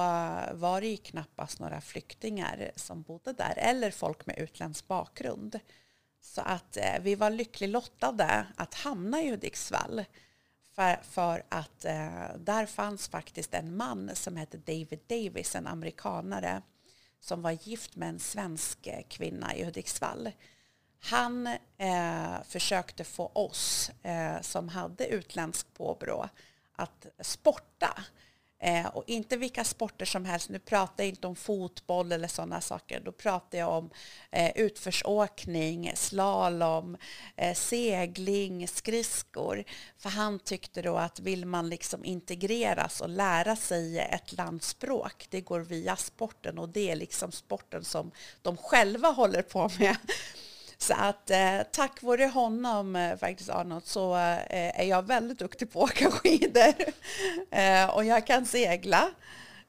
var 0.52 0.80
det 0.80 0.86
ju 0.86 0.96
knappast 0.96 1.60
några 1.60 1.80
flyktingar 1.80 2.70
som 2.76 3.02
bodde 3.02 3.32
där 3.32 3.54
eller 3.56 3.90
folk 3.90 4.26
med 4.26 4.38
utländsk 4.38 4.88
bakgrund. 4.88 5.60
Så 6.20 6.40
att 6.40 6.76
eh, 6.76 7.00
vi 7.00 7.14
var 7.14 7.30
lyckligt 7.30 7.70
lottade 7.70 8.46
att 8.56 8.74
hamna 8.74 9.22
i 9.22 9.30
Hudiksvall. 9.30 10.04
För, 10.74 11.02
för 11.02 11.44
att 11.48 11.84
eh, 11.84 12.36
där 12.38 12.66
fanns 12.66 13.08
faktiskt 13.08 13.54
en 13.54 13.76
man 13.76 14.10
som 14.14 14.36
hette 14.36 14.56
David 14.56 15.00
Davis, 15.06 15.54
en 15.54 15.66
amerikanare 15.66 16.62
som 17.20 17.42
var 17.42 17.50
gift 17.50 17.96
med 17.96 18.08
en 18.08 18.18
svensk 18.18 18.88
kvinna 19.08 19.54
i 19.54 19.64
Hudiksvall. 19.64 20.30
Han 21.00 21.46
eh, 21.78 22.42
försökte 22.44 23.04
få 23.04 23.26
oss 23.26 23.90
eh, 24.02 24.40
som 24.40 24.68
hade 24.68 25.06
utländsk 25.06 25.74
påbrå 25.74 26.28
att 26.76 27.06
sporta 27.20 28.04
Eh, 28.58 28.86
och 28.86 29.04
inte 29.06 29.36
vilka 29.36 29.64
sporter 29.64 30.06
som 30.06 30.24
helst. 30.24 30.48
Nu 30.48 30.58
pratar 30.58 31.04
jag 31.04 31.08
inte 31.08 31.26
om 31.26 31.36
fotboll 31.36 32.12
eller 32.12 32.28
sådana 32.28 32.60
saker. 32.60 33.00
Då 33.00 33.12
pratar 33.12 33.58
jag 33.58 33.68
om 33.68 33.90
eh, 34.30 34.50
utförsåkning, 34.54 35.92
slalom, 35.94 36.96
eh, 37.36 37.54
segling, 37.54 38.68
skridskor. 38.68 39.64
För 39.98 40.10
han 40.10 40.38
tyckte 40.38 40.82
då 40.82 40.96
att 40.96 41.20
vill 41.20 41.46
man 41.46 41.68
liksom 41.68 42.04
integreras 42.04 43.00
och 43.00 43.08
lära 43.08 43.56
sig 43.56 43.98
ett 43.98 44.32
landspråk, 44.32 45.26
det 45.30 45.40
går 45.40 45.60
via 45.60 45.96
sporten 45.96 46.58
och 46.58 46.68
det 46.68 46.90
är 46.90 46.96
liksom 46.96 47.32
sporten 47.32 47.84
som 47.84 48.10
de 48.42 48.56
själva 48.56 49.08
håller 49.08 49.42
på 49.42 49.70
med. 49.78 49.96
Så 50.84 50.94
att 50.94 51.30
eh, 51.30 51.62
tack 51.72 52.02
vare 52.02 52.24
honom 52.24 52.96
eh, 52.96 53.16
faktiskt 53.16 53.50
Arnold 53.50 53.86
så 53.86 54.14
eh, 54.14 54.80
är 54.80 54.84
jag 54.84 55.06
väldigt 55.06 55.38
duktig 55.38 55.72
på 55.72 55.84
att 55.84 55.90
åka 55.90 56.10
skidor. 56.10 56.74
Eh, 57.50 57.96
och 57.96 58.04
jag 58.04 58.26
kan 58.26 58.46
segla. 58.46 59.10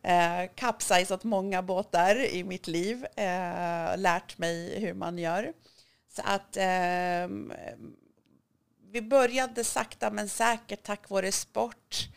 Eh, 0.02 0.50
kapsajsat 0.56 1.24
många 1.24 1.62
båtar 1.62 2.16
i 2.16 2.44
mitt 2.44 2.68
liv. 2.68 3.06
Eh, 3.06 3.98
lärt 3.98 4.38
mig 4.38 4.80
hur 4.80 4.94
man 4.94 5.18
gör. 5.18 5.54
Så 6.16 6.22
att 6.26 6.58
eh, 6.58 7.28
vi 8.92 9.02
började 9.02 9.64
sakta 9.64 10.12
men 10.12 10.30
säkert 10.30 10.84
tack 10.84 11.10
vare 11.10 11.32
sport 11.32 12.10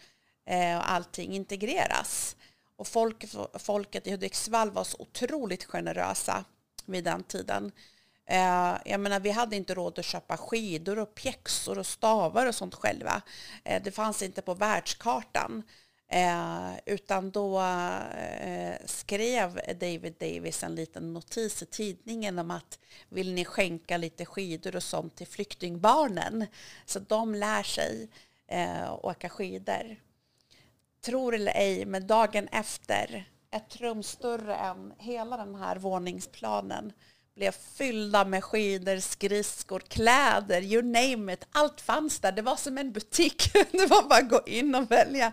eh, 0.47 0.76
och 0.76 0.90
allting 0.90 1.35
integreras. 1.35 2.37
Och 2.76 2.88
folk, 2.88 3.25
folket 3.59 4.07
i 4.07 4.11
Hudiksvall 4.11 4.71
var 4.71 4.85
så 4.85 4.97
otroligt 5.00 5.64
generösa 5.64 6.45
vid 6.87 7.05
den 7.05 7.23
tiden. 7.23 7.73
Eh, 8.31 8.77
jag 8.85 9.01
menar, 9.01 9.21
vi 9.21 9.31
hade 9.31 9.57
inte 9.57 9.75
råd 9.75 9.99
att 9.99 10.05
köpa 10.05 10.37
skidor 10.37 10.99
och 10.99 11.15
pjäxor 11.15 11.79
och 11.79 11.87
stavar 11.87 12.47
och 12.47 12.55
sånt 12.55 12.75
själva. 12.75 13.23
Eh, 13.65 13.83
det 13.83 13.91
fanns 13.91 14.23
inte 14.23 14.43
på 14.43 14.55
världskartan. 14.55 15.63
Eh, 16.11 16.71
utan 16.87 17.31
då 17.31 17.61
eh, 17.61 18.75
skrev 18.85 19.61
David 19.81 20.15
Davis 20.21 20.63
en 20.63 20.75
liten 20.75 21.13
notis 21.13 21.63
i 21.63 21.67
tidningen 21.67 22.39
om 22.39 22.51
att 22.51 22.79
vill 23.09 23.35
ni 23.35 23.45
skänka 23.45 23.97
lite 23.97 24.25
skidor 24.25 24.77
och 24.77 24.83
sånt 24.83 25.17
till 25.17 25.27
flyktingbarnen 25.27 26.47
så 26.85 26.99
de 26.99 27.35
lär 27.35 27.63
sig 27.63 28.09
eh, 28.47 29.05
åka 29.05 29.29
skidor. 29.29 29.97
Tror 31.01 31.35
eller 31.35 31.53
ej, 31.55 31.85
men 31.85 32.07
dagen 32.07 32.49
efter, 32.53 33.31
ett 33.51 33.77
rum 33.77 34.03
större 34.03 34.55
än 34.55 34.93
hela 34.99 35.37
den 35.37 35.55
här 35.55 35.77
våningsplanen 35.77 36.93
blev 37.38 37.52
fyllda 37.52 38.25
med 38.25 38.45
skidor, 38.45 38.99
skridskor, 39.00 39.80
kläder, 39.80 40.62
you 40.62 40.83
name 40.83 41.33
it. 41.33 41.47
Allt 41.52 41.80
fanns 41.80 42.21
där. 42.21 42.33
Det 42.33 42.42
var 42.42 42.57
som 42.57 42.78
en 42.78 42.92
butik. 42.92 43.52
Det 43.73 43.87
var 43.87 44.09
bara 44.09 44.18
att 44.18 44.28
gå 44.28 44.40
in 44.47 44.75
och 44.75 44.90
välja. 44.90 45.33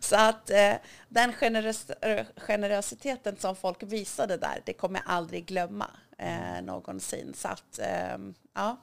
Så 0.00 0.16
att 0.16 0.50
eh, 0.50 0.74
den 1.08 1.32
generös 1.32 1.90
generositeten 2.36 3.36
som 3.36 3.56
folk 3.56 3.82
visade 3.82 4.36
där, 4.36 4.62
det 4.64 4.72
kommer 4.72 4.98
jag 4.98 5.14
aldrig 5.14 5.46
glömma 5.46 5.90
eh, 6.18 6.62
någonsin. 6.62 7.34
Så 7.36 7.48
att, 7.48 7.78
eh, 7.78 8.18
ja, 8.54 8.76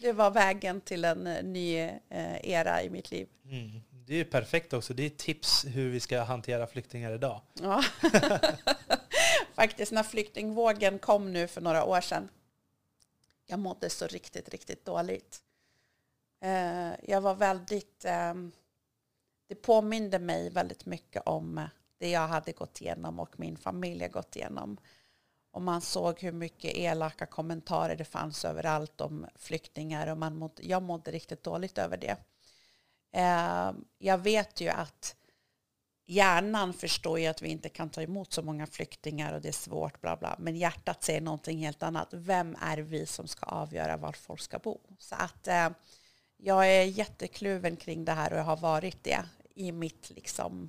det 0.00 0.12
var 0.12 0.30
vägen 0.30 0.80
till 0.80 1.04
en 1.04 1.26
eh, 1.26 1.42
ny 1.42 1.78
eh, 2.10 2.36
era 2.42 2.82
i 2.82 2.90
mitt 2.90 3.10
liv. 3.10 3.28
Mm. 3.44 3.82
Det 4.06 4.20
är 4.20 4.24
perfekt 4.24 4.72
också. 4.72 4.94
Det 4.94 5.06
är 5.06 5.10
tips 5.10 5.64
hur 5.64 5.90
vi 5.90 6.00
ska 6.00 6.22
hantera 6.22 6.66
flyktingar 6.66 7.12
idag. 7.12 7.40
Ja. 7.62 7.84
Faktiskt 9.56 9.92
när 9.92 10.02
flyktingvågen 10.02 10.98
kom 10.98 11.32
nu 11.32 11.48
för 11.48 11.60
några 11.60 11.84
år 11.84 12.00
sedan. 12.00 12.28
Jag 13.46 13.58
mådde 13.58 13.90
så 13.90 14.06
riktigt, 14.06 14.48
riktigt 14.48 14.84
dåligt. 14.84 15.42
Eh, 16.40 16.92
jag 17.02 17.20
var 17.20 17.34
väldigt... 17.34 18.04
Ehm, 18.04 18.52
det 19.48 19.54
påminde 19.54 20.18
mig 20.18 20.50
väldigt 20.50 20.86
mycket 20.86 21.22
om 21.26 21.68
det 21.98 22.10
jag 22.10 22.28
hade 22.28 22.52
gått 22.52 22.80
igenom 22.80 23.20
och 23.20 23.40
min 23.40 23.56
familj 23.56 24.02
har 24.02 24.08
gått 24.08 24.36
igenom. 24.36 24.76
Och 25.50 25.62
man 25.62 25.80
såg 25.80 26.20
hur 26.20 26.32
mycket 26.32 26.76
elaka 26.76 27.26
kommentarer 27.26 27.96
det 27.96 28.04
fanns 28.04 28.44
överallt 28.44 29.00
om 29.00 29.26
flyktingar 29.36 30.06
och 30.06 30.18
man 30.18 30.36
mådde, 30.36 30.66
jag 30.66 30.82
mådde 30.82 31.10
riktigt 31.10 31.42
dåligt 31.42 31.78
över 31.78 31.96
det. 31.96 32.16
Eh, 33.12 33.72
jag 33.98 34.18
vet 34.18 34.60
ju 34.60 34.68
att 34.68 35.16
hjärnan 36.06 36.72
förstår 36.72 37.18
ju 37.18 37.26
att 37.26 37.42
vi 37.42 37.48
inte 37.48 37.68
kan 37.68 37.90
ta 37.90 38.02
emot 38.02 38.32
så 38.32 38.42
många 38.42 38.66
flyktingar 38.66 39.32
och 39.32 39.40
det 39.40 39.48
är 39.48 39.52
svårt, 39.52 40.00
bla 40.00 40.16
bla. 40.16 40.36
Men 40.38 40.56
hjärtat 40.56 41.02
säger 41.02 41.20
någonting 41.20 41.58
helt 41.58 41.82
annat. 41.82 42.08
Vem 42.12 42.56
är 42.60 42.78
vi 42.78 43.06
som 43.06 43.28
ska 43.28 43.46
avgöra 43.46 43.96
var 43.96 44.12
folk 44.12 44.40
ska 44.40 44.58
bo? 44.58 44.80
Så 44.98 45.14
att 45.14 45.48
eh, 45.48 45.68
jag 46.36 46.68
är 46.68 46.82
jättekluven 46.82 47.76
kring 47.76 48.04
det 48.04 48.12
här 48.12 48.32
och 48.32 48.38
jag 48.38 48.44
har 48.44 48.56
varit 48.56 49.04
det 49.04 49.24
i 49.54 49.72
mitt 49.72 50.10
liksom 50.10 50.68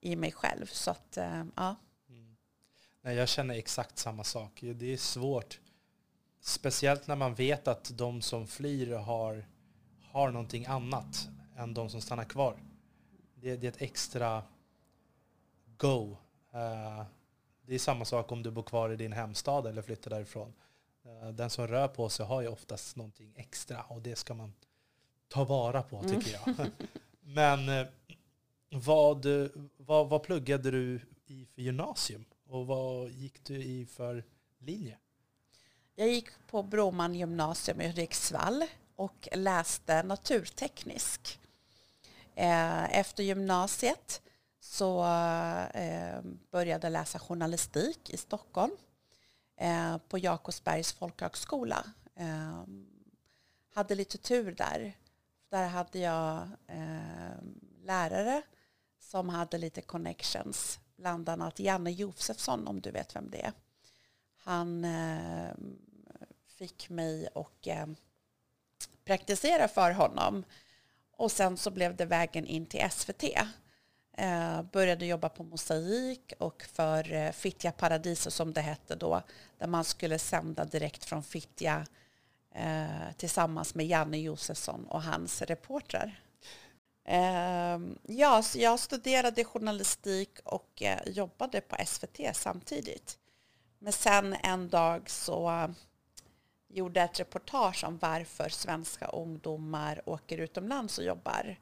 i 0.00 0.16
mig 0.16 0.32
själv. 0.32 0.66
Så 0.66 0.90
att, 0.90 1.16
eh, 1.16 1.44
ja. 1.56 1.76
Mm. 2.08 2.36
Nej, 3.02 3.16
jag 3.16 3.28
känner 3.28 3.54
exakt 3.54 3.98
samma 3.98 4.24
sak. 4.24 4.60
Det 4.74 4.92
är 4.92 4.96
svårt. 4.96 5.60
Speciellt 6.40 7.06
när 7.06 7.16
man 7.16 7.34
vet 7.34 7.68
att 7.68 7.98
de 7.98 8.22
som 8.22 8.46
flyr 8.46 8.92
har, 8.92 9.46
har 10.10 10.30
någonting 10.30 10.66
annat 10.66 11.28
än 11.56 11.74
de 11.74 11.90
som 11.90 12.00
stannar 12.00 12.24
kvar. 12.24 12.62
Det, 13.34 13.56
det 13.56 13.66
är 13.66 13.68
ett 13.68 13.82
extra 13.82 14.42
go. 15.78 16.16
Uh, 16.54 17.04
det 17.62 17.74
är 17.74 17.78
samma 17.78 18.04
sak 18.04 18.32
om 18.32 18.42
du 18.42 18.50
bor 18.50 18.62
kvar 18.62 18.90
i 18.90 18.96
din 18.96 19.12
hemstad 19.12 19.66
eller 19.66 19.82
flyttar 19.82 20.10
därifrån. 20.10 20.52
Uh, 21.06 21.28
den 21.28 21.50
som 21.50 21.68
rör 21.68 21.88
på 21.88 22.08
sig 22.08 22.26
har 22.26 22.42
ju 22.42 22.48
oftast 22.48 22.96
någonting 22.96 23.32
extra 23.36 23.82
och 23.82 24.02
det 24.02 24.16
ska 24.16 24.34
man 24.34 24.54
ta 25.28 25.44
vara 25.44 25.82
på 25.82 26.02
tycker 26.02 26.38
mm. 26.48 26.56
jag. 26.56 26.70
Men 27.20 27.68
uh, 27.68 27.86
vad, 28.70 29.26
vad, 29.76 30.08
vad 30.08 30.22
pluggade 30.22 30.70
du 30.70 31.00
i 31.26 31.46
för 31.46 31.62
gymnasium 31.62 32.24
och 32.48 32.66
vad 32.66 33.10
gick 33.10 33.44
du 33.44 33.62
i 33.62 33.86
för 33.86 34.24
linje? 34.58 34.98
Jag 35.94 36.08
gick 36.08 36.28
på 36.46 36.62
Broman 36.62 37.14
gymnasium 37.14 37.80
i 37.80 37.86
Hudiksvall 37.86 38.64
och 38.96 39.28
läste 39.32 40.02
naturteknisk. 40.02 41.40
Eh, 42.34 42.98
efter 42.98 43.22
gymnasiet 43.22 44.22
så 44.60 45.04
eh, 45.74 46.20
började 46.50 46.86
jag 46.86 46.92
läsa 46.92 47.18
journalistik 47.18 48.10
i 48.10 48.16
Stockholm 48.16 48.76
eh, 49.56 49.98
på 50.08 50.18
Jakobsbergs 50.18 50.92
folkhögskola. 50.92 51.84
Eh, 52.14 52.64
hade 53.74 53.94
lite 53.94 54.18
tur 54.18 54.52
där. 54.52 54.96
Där 55.48 55.68
hade 55.68 55.98
jag 55.98 56.48
eh, 56.66 57.42
lärare 57.84 58.42
som 58.98 59.28
hade 59.28 59.58
lite 59.58 59.80
connections. 59.80 60.80
Bland 60.96 61.28
annat 61.28 61.60
Janne 61.60 61.90
Josefsson 61.90 62.66
om 62.66 62.80
du 62.80 62.90
vet 62.90 63.16
vem 63.16 63.30
det 63.30 63.44
är. 63.44 63.52
Han 64.38 64.84
eh, 64.84 65.50
fick 66.58 66.90
mig 66.90 67.28
att 67.34 67.68
praktisera 69.04 69.68
för 69.68 69.90
honom 69.90 70.44
och 71.12 71.32
sen 71.32 71.56
så 71.56 71.70
blev 71.70 71.96
det 71.96 72.04
vägen 72.04 72.46
in 72.46 72.66
till 72.66 72.90
SVT. 72.90 73.24
Eh, 74.18 74.62
började 74.62 75.06
jobba 75.06 75.28
på 75.28 75.42
Mosaik 75.42 76.32
och 76.38 76.62
för 76.72 77.12
eh, 77.12 77.32
Fittja 77.32 77.72
Paradiso 77.72 78.30
som 78.30 78.52
det 78.52 78.60
hette 78.60 78.94
då. 78.94 79.22
Där 79.58 79.66
man 79.66 79.84
skulle 79.84 80.18
sända 80.18 80.64
direkt 80.64 81.04
från 81.04 81.22
Fittja 81.22 81.86
eh, 82.54 83.12
tillsammans 83.16 83.74
med 83.74 83.86
Janne 83.86 84.18
Josefsson 84.18 84.84
och 84.84 85.02
hans 85.02 85.42
reportrar. 85.42 86.20
Eh, 87.04 87.78
ja, 88.06 88.42
så 88.42 88.58
jag 88.58 88.80
studerade 88.80 89.44
journalistik 89.44 90.38
och 90.44 90.82
eh, 90.82 91.08
jobbade 91.08 91.60
på 91.60 91.76
SVT 91.86 92.36
samtidigt. 92.36 93.18
Men 93.78 93.92
sen 93.92 94.36
en 94.42 94.68
dag 94.68 95.10
så 95.10 95.50
eh, 95.50 95.68
gjorde 96.68 97.00
ett 97.00 97.20
reportage 97.20 97.84
om 97.84 97.98
varför 97.98 98.48
svenska 98.48 99.06
ungdomar 99.06 100.02
åker 100.08 100.38
utomlands 100.38 100.98
och 100.98 101.04
jobbar 101.04 101.56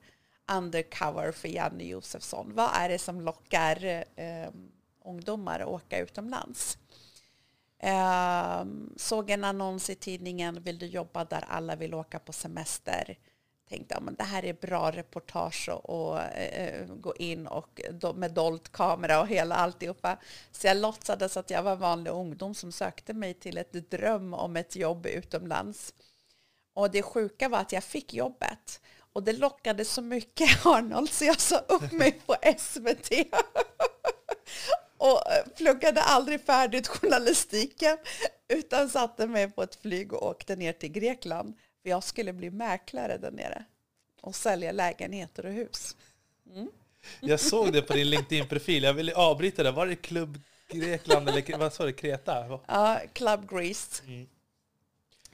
undercover 0.53 1.33
för 1.33 1.49
Janne 1.49 1.85
Josefsson. 1.85 2.53
Vad 2.55 2.71
är 2.75 2.89
det 2.89 2.99
som 2.99 3.21
lockar 3.21 4.05
eh, 4.17 4.51
ungdomar 5.05 5.61
att 5.61 5.69
åka 5.69 5.99
utomlands? 5.99 6.79
Eh, 7.79 8.65
såg 8.97 9.31
en 9.31 9.45
annons 9.45 9.91
i 9.91 9.95
tidningen, 9.95 10.63
vill 10.63 10.79
du 10.79 10.87
jobba 10.87 11.25
där 11.25 11.45
alla 11.49 11.77
vill 11.77 11.95
åka 11.95 12.19
på 12.19 12.33
semester? 12.33 13.19
tänkte 13.69 13.95
ja, 13.95 14.01
men 14.01 14.15
det 14.15 14.25
här 14.25 14.45
är 14.45 14.53
bra 14.53 14.91
reportage 14.91 15.69
och, 15.69 15.91
och 15.91 16.21
eh, 16.21 16.87
gå 16.87 17.15
in 17.17 17.47
och 17.47 17.81
do, 17.91 18.13
med 18.13 18.33
dolt 18.33 18.73
kamera 18.73 19.21
och 19.21 19.29
hela 19.29 19.55
alltihopa. 19.55 20.19
Så 20.53 20.67
jag 20.67 20.77
låtsades 20.77 21.37
att 21.37 21.51
jag 21.51 21.63
var 21.63 21.77
vanlig 21.77 22.11
ungdom 22.11 22.55
som 22.55 22.73
sökte 22.73 23.13
mig 23.13 23.35
till 23.35 23.59
ett 23.59 23.91
dröm 23.91 24.35
om 24.35 24.57
ett 24.57 24.77
jobb 24.77 25.07
utomlands. 25.07 25.95
Och 26.75 26.91
det 26.91 27.03
sjuka 27.03 27.49
var 27.49 27.59
att 27.59 27.73
jag 27.73 27.85
fick 27.85 28.15
jobbet. 28.15 28.81
Och 29.17 29.23
det 29.23 29.33
lockade 29.33 29.85
så 29.85 30.03
mycket 30.03 30.67
Arnold 30.67 31.11
så 31.11 31.25
jag 31.25 31.41
sa 31.41 31.59
upp 31.59 31.93
mig 31.93 32.13
på 32.27 32.37
SVT. 32.59 33.11
och 34.97 35.23
pluggade 35.57 36.03
aldrig 36.03 36.41
färdigt 36.41 36.87
journalistiken 36.87 37.99
utan 38.49 38.89
satte 38.89 39.27
mig 39.27 39.51
på 39.51 39.63
ett 39.63 39.75
flyg 39.75 40.13
och 40.13 40.27
åkte 40.27 40.57
ner 40.57 40.73
till 40.73 40.93
Grekland 40.93 41.55
för 41.83 41.91
jag 41.91 42.05
skulle 42.05 42.33
bli 42.33 42.51
mäklare 42.51 43.19
där 43.19 43.31
nere 43.31 43.65
och 44.21 44.35
sälja 44.35 44.73
lägenheter 44.73 45.47
och 45.47 45.53
hus. 45.53 45.97
Mm. 46.55 46.69
Jag 47.21 47.41
såg 47.41 47.73
det 47.73 47.83
på 47.83 47.93
din 47.93 48.11
LinkedIn-profil. 48.11 48.83
Jag 48.83 48.95
ville 48.95 49.15
avbryta 49.15 49.63
det. 49.63 49.71
Var 49.71 49.87
det 49.87 49.97
Club 49.97 50.41
Grekland 50.69 51.29
eller 51.29 51.59
vad 51.59 51.73
sa 51.73 51.85
du, 51.85 51.93
Kreta? 51.93 52.61
Ja, 52.67 53.01
Club 53.13 53.51
Greece. 53.51 54.03
Mm. 54.07 54.27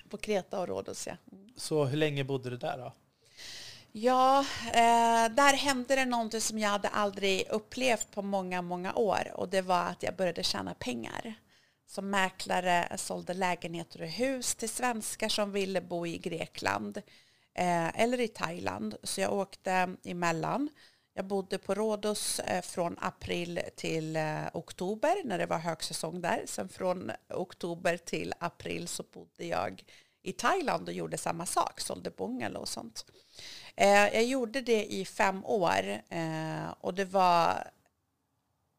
På 0.09 0.17
Kreta 0.17 0.61
och 0.61 0.69
Rhodos, 0.69 1.07
ja. 1.07 1.17
Mm. 1.33 1.53
Så 1.57 1.85
hur 1.85 1.97
länge 1.97 2.25
bodde 2.25 2.51
du 2.51 2.57
där 2.57 2.79
då? 2.79 2.93
Ja, 3.95 4.41
eh, 4.67 5.35
där 5.35 5.57
hände 5.57 5.97
det 5.97 6.05
någonting 6.05 6.41
som 6.41 6.59
jag 6.59 6.69
hade 6.69 6.89
aldrig 6.89 7.49
upplevt 7.51 8.11
på 8.11 8.23
många, 8.23 8.63
många 8.63 8.95
år. 8.95 9.33
Och 9.35 9.49
det 9.49 9.63
var 9.63 9.85
att 9.85 10.03
jag 10.03 10.17
började 10.17 10.43
tjäna 10.43 10.75
pengar 10.75 11.35
som 11.87 12.11
mäklare 12.11 12.89
sålde 12.97 13.35
lägenheter 13.35 14.03
och 14.03 14.09
hus 14.09 14.55
till 14.55 14.69
svenskar 14.69 15.29
som 15.29 15.53
ville 15.53 15.81
bo 15.81 16.07
i 16.07 16.19
Grekland 16.19 16.97
eh, 17.55 18.01
eller 18.03 18.21
i 18.21 18.29
Thailand. 18.29 18.97
Så 19.03 19.21
jag 19.21 19.33
åkte 19.33 19.97
emellan. 20.05 20.69
Jag 21.15 21.25
bodde 21.25 21.59
på 21.59 21.75
Rhodos 21.75 22.41
eh, 22.41 22.63
från 22.63 22.97
april 23.01 23.61
till 23.77 24.17
eh, 24.17 24.47
oktober 24.53 25.25
när 25.25 25.39
det 25.39 25.47
var 25.47 25.59
högsäsong 25.59 26.21
där. 26.21 26.43
Sen 26.47 26.69
från 26.69 27.11
oktober 27.29 27.97
till 27.97 28.35
april 28.39 28.89
så 28.89 29.03
bodde 29.03 29.45
jag 29.45 29.85
i 30.23 30.33
Thailand 30.33 30.89
och 30.89 30.95
gjorde 30.95 31.19
samma 31.19 31.47
sak, 31.47 31.81
sålde 31.81 32.11
bungalow 32.11 32.63
och 32.63 32.69
sånt. 32.69 33.07
Eh, 33.77 33.89
jag 33.89 34.25
gjorde 34.25 34.61
det 34.61 34.93
i 34.93 35.05
fem 35.05 35.45
år 35.45 36.03
eh, 36.09 36.75
och 36.81 36.95
det 36.95 37.05
var 37.05 37.71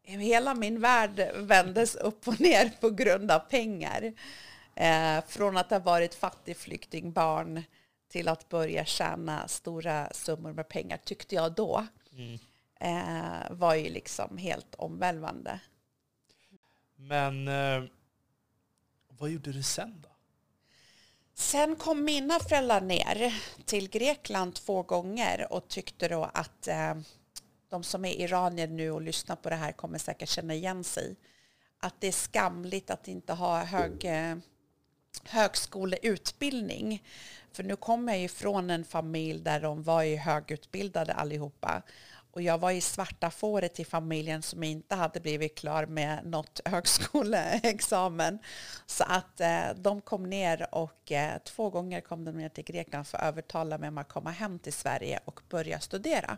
hela 0.04 0.56
min 0.56 0.82
värld 0.82 1.32
vändes 1.36 1.96
upp 1.96 2.28
och 2.28 2.42
ner 2.42 2.70
på 2.80 2.90
grund 2.90 3.32
av 3.32 3.40
pengar. 3.40 4.14
Eh, 4.76 5.24
från 5.28 5.58
att 5.58 5.70
ha 5.70 5.80
varit 5.80 6.16
fattigflyktingbarn 6.16 7.64
till 8.08 8.28
att 8.28 8.50
börja 8.50 8.86
tjäna 8.86 9.48
stora 9.48 10.14
summor 10.14 10.54
med 10.54 10.70
pengar 10.70 10.98
tyckte 10.98 11.36
jag 11.36 11.52
då. 11.52 11.88
Mm. 12.12 12.40
Var 13.50 13.76
ju 13.76 13.90
liksom 13.90 14.38
helt 14.38 14.76
omvälvande. 14.76 15.60
Men 16.96 17.50
vad 19.08 19.30
gjorde 19.30 19.52
du 19.52 19.64
sen 19.64 20.02
då? 20.04 20.13
Sen 21.36 21.76
kom 21.76 22.06
mina 22.06 22.40
föräldrar 22.40 22.82
ner 22.82 23.42
till 23.66 23.90
Grekland 23.90 24.56
två 24.56 24.84
gånger 24.84 25.48
och 25.54 25.68
tyckte 25.68 26.08
då 26.08 26.30
att 26.34 26.68
eh, 26.68 26.96
de 27.70 27.84
som 27.84 28.06
är 28.06 28.14
iranier 28.14 28.68
nu 28.68 28.92
och 28.92 29.02
lyssnar 29.02 29.36
på 29.36 29.50
det 29.50 29.56
här 29.56 29.72
kommer 29.72 29.98
säkert 29.98 30.30
känna 30.30 30.54
igen 30.54 30.84
sig. 30.84 31.16
Att 31.80 31.96
det 32.00 32.08
är 32.08 32.12
skamligt 32.12 32.90
att 32.90 33.08
inte 33.08 33.34
ha 33.34 33.64
hög, 33.64 34.06
eh, 34.06 34.38
högskoleutbildning. 35.24 37.04
För 37.52 37.64
nu 37.64 37.76
kommer 37.76 38.14
jag 38.14 38.22
ju 38.22 38.28
från 38.28 38.70
en 38.70 38.86
familj 38.86 39.40
där 39.40 39.62
de 39.62 39.84
var 39.84 40.04
ju 40.04 40.16
högutbildade 40.16 41.14
allihopa. 41.14 41.82
Och 42.34 42.42
jag 42.42 42.58
var 42.58 42.72
i 42.72 42.82
svarta 42.82 43.32
fåret 43.32 43.80
i 43.80 43.86
familjen 43.86 44.42
som 44.42 44.64
inte 44.64 44.96
hade 44.96 45.20
blivit 45.20 45.58
klar 45.58 45.86
med 45.86 46.26
något 46.26 46.62
högskoleexamen. 46.66 48.40
Så 48.86 49.04
att 49.04 49.42
eh, 49.42 49.66
de 49.76 50.02
kom 50.02 50.24
ner 50.24 50.76
och 50.76 51.12
eh, 51.12 51.38
två 51.38 51.70
gånger 51.70 52.02
kom 52.02 52.26
de 52.26 52.32
ner 52.32 52.50
till 52.50 52.64
Grekland 52.64 53.08
för 53.08 53.18
att 53.18 53.24
övertala 53.24 53.78
mig 53.78 53.90
om 53.90 53.98
att 53.98 54.10
komma 54.10 54.32
hem 54.32 54.60
till 54.60 54.74
Sverige 54.74 55.20
och 55.26 55.42
börja 55.50 55.80
studera. 55.80 56.38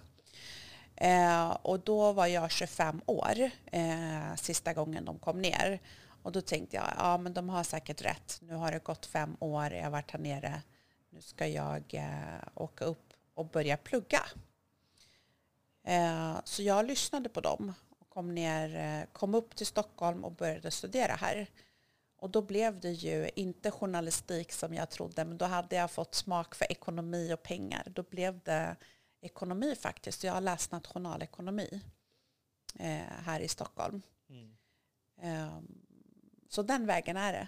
Eh, 0.96 1.50
och 1.50 1.80
då 1.80 2.12
var 2.12 2.28
jag 2.28 2.52
25 2.52 3.02
år 3.06 3.50
eh, 3.72 4.36
sista 4.36 4.74
gången 4.74 5.06
de 5.06 5.20
kom 5.20 5.42
ner. 5.42 5.80
Och 6.24 6.32
då 6.32 6.42
tänkte 6.42 6.76
jag, 6.76 6.86
ja 6.98 7.18
men 7.18 7.34
de 7.34 7.50
har 7.50 7.64
säkert 7.64 8.02
rätt. 8.02 8.38
Nu 8.42 8.56
har 8.56 8.72
det 8.72 8.84
gått 8.84 9.06
fem 9.06 9.38
år, 9.40 9.74
jag 9.74 9.84
har 9.84 9.92
varit 9.92 10.12
här 10.12 10.20
nere. 10.20 10.62
Nu 11.10 11.22
ska 11.22 11.48
jag 11.48 11.84
eh, 11.94 12.44
åka 12.54 12.86
upp 12.86 13.14
och 13.34 13.50
börja 13.50 13.78
plugga. 13.78 14.22
Eh, 15.86 16.38
så 16.44 16.64
jag 16.64 16.86
lyssnade 16.86 17.30
på 17.30 17.42
dem 17.42 17.74
och 18.00 18.10
kom, 18.10 18.36
ner, 18.36 18.76
eh, 18.76 19.08
kom 19.14 19.36
upp 19.36 19.56
till 19.56 19.66
Stockholm 19.66 20.24
och 20.24 20.32
började 20.32 20.72
studera 20.72 21.14
här. 21.14 21.48
Och 22.18 22.30
då 22.30 22.42
blev 22.42 22.80
det 22.80 22.92
ju 22.92 23.30
inte 23.36 23.72
journalistik 23.72 24.52
som 24.52 24.74
jag 24.74 24.90
trodde, 24.90 25.26
men 25.26 25.38
då 25.38 25.46
hade 25.46 25.76
jag 25.76 25.92
fått 25.92 26.16
smak 26.16 26.56
för 26.56 26.72
ekonomi 26.72 27.34
och 27.34 27.44
pengar. 27.44 27.84
Då 27.96 28.04
blev 28.04 28.40
det 28.40 28.76
ekonomi 29.22 29.76
faktiskt. 29.76 30.24
Jag 30.24 30.34
har 30.34 30.42
läst 30.42 30.72
nationalekonomi 30.72 31.82
eh, 32.80 33.14
här 33.26 33.40
i 33.40 33.48
Stockholm. 33.48 34.02
Mm. 34.30 34.58
Så 36.50 36.62
den 36.62 36.86
vägen 36.86 37.18
är 37.18 37.34
det. 37.34 37.48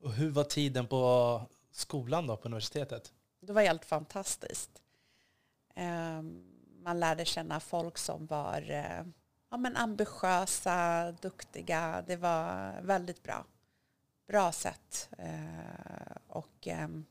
Och 0.00 0.12
hur 0.12 0.30
var 0.30 0.44
tiden 0.44 0.86
på 0.86 1.42
skolan 1.70 2.26
då, 2.26 2.36
på 2.36 2.48
universitetet? 2.48 3.12
Det 3.40 3.52
var 3.52 3.62
helt 3.62 3.84
fantastiskt. 3.84 4.82
Man 6.82 7.00
lärde 7.00 7.24
känna 7.24 7.60
folk 7.60 7.98
som 7.98 8.26
var 8.26 8.70
eh, 8.70 9.04
ja, 9.50 9.56
men 9.56 9.76
ambitiösa, 9.76 11.12
duktiga. 11.12 12.04
Det 12.06 12.16
var 12.16 12.80
väldigt 12.82 13.22
bra. 13.22 13.44
Bra 14.26 14.52
sätt. 14.52 15.08
Eh, 15.18 16.16
och 16.28 16.66
ehm, 16.66 17.06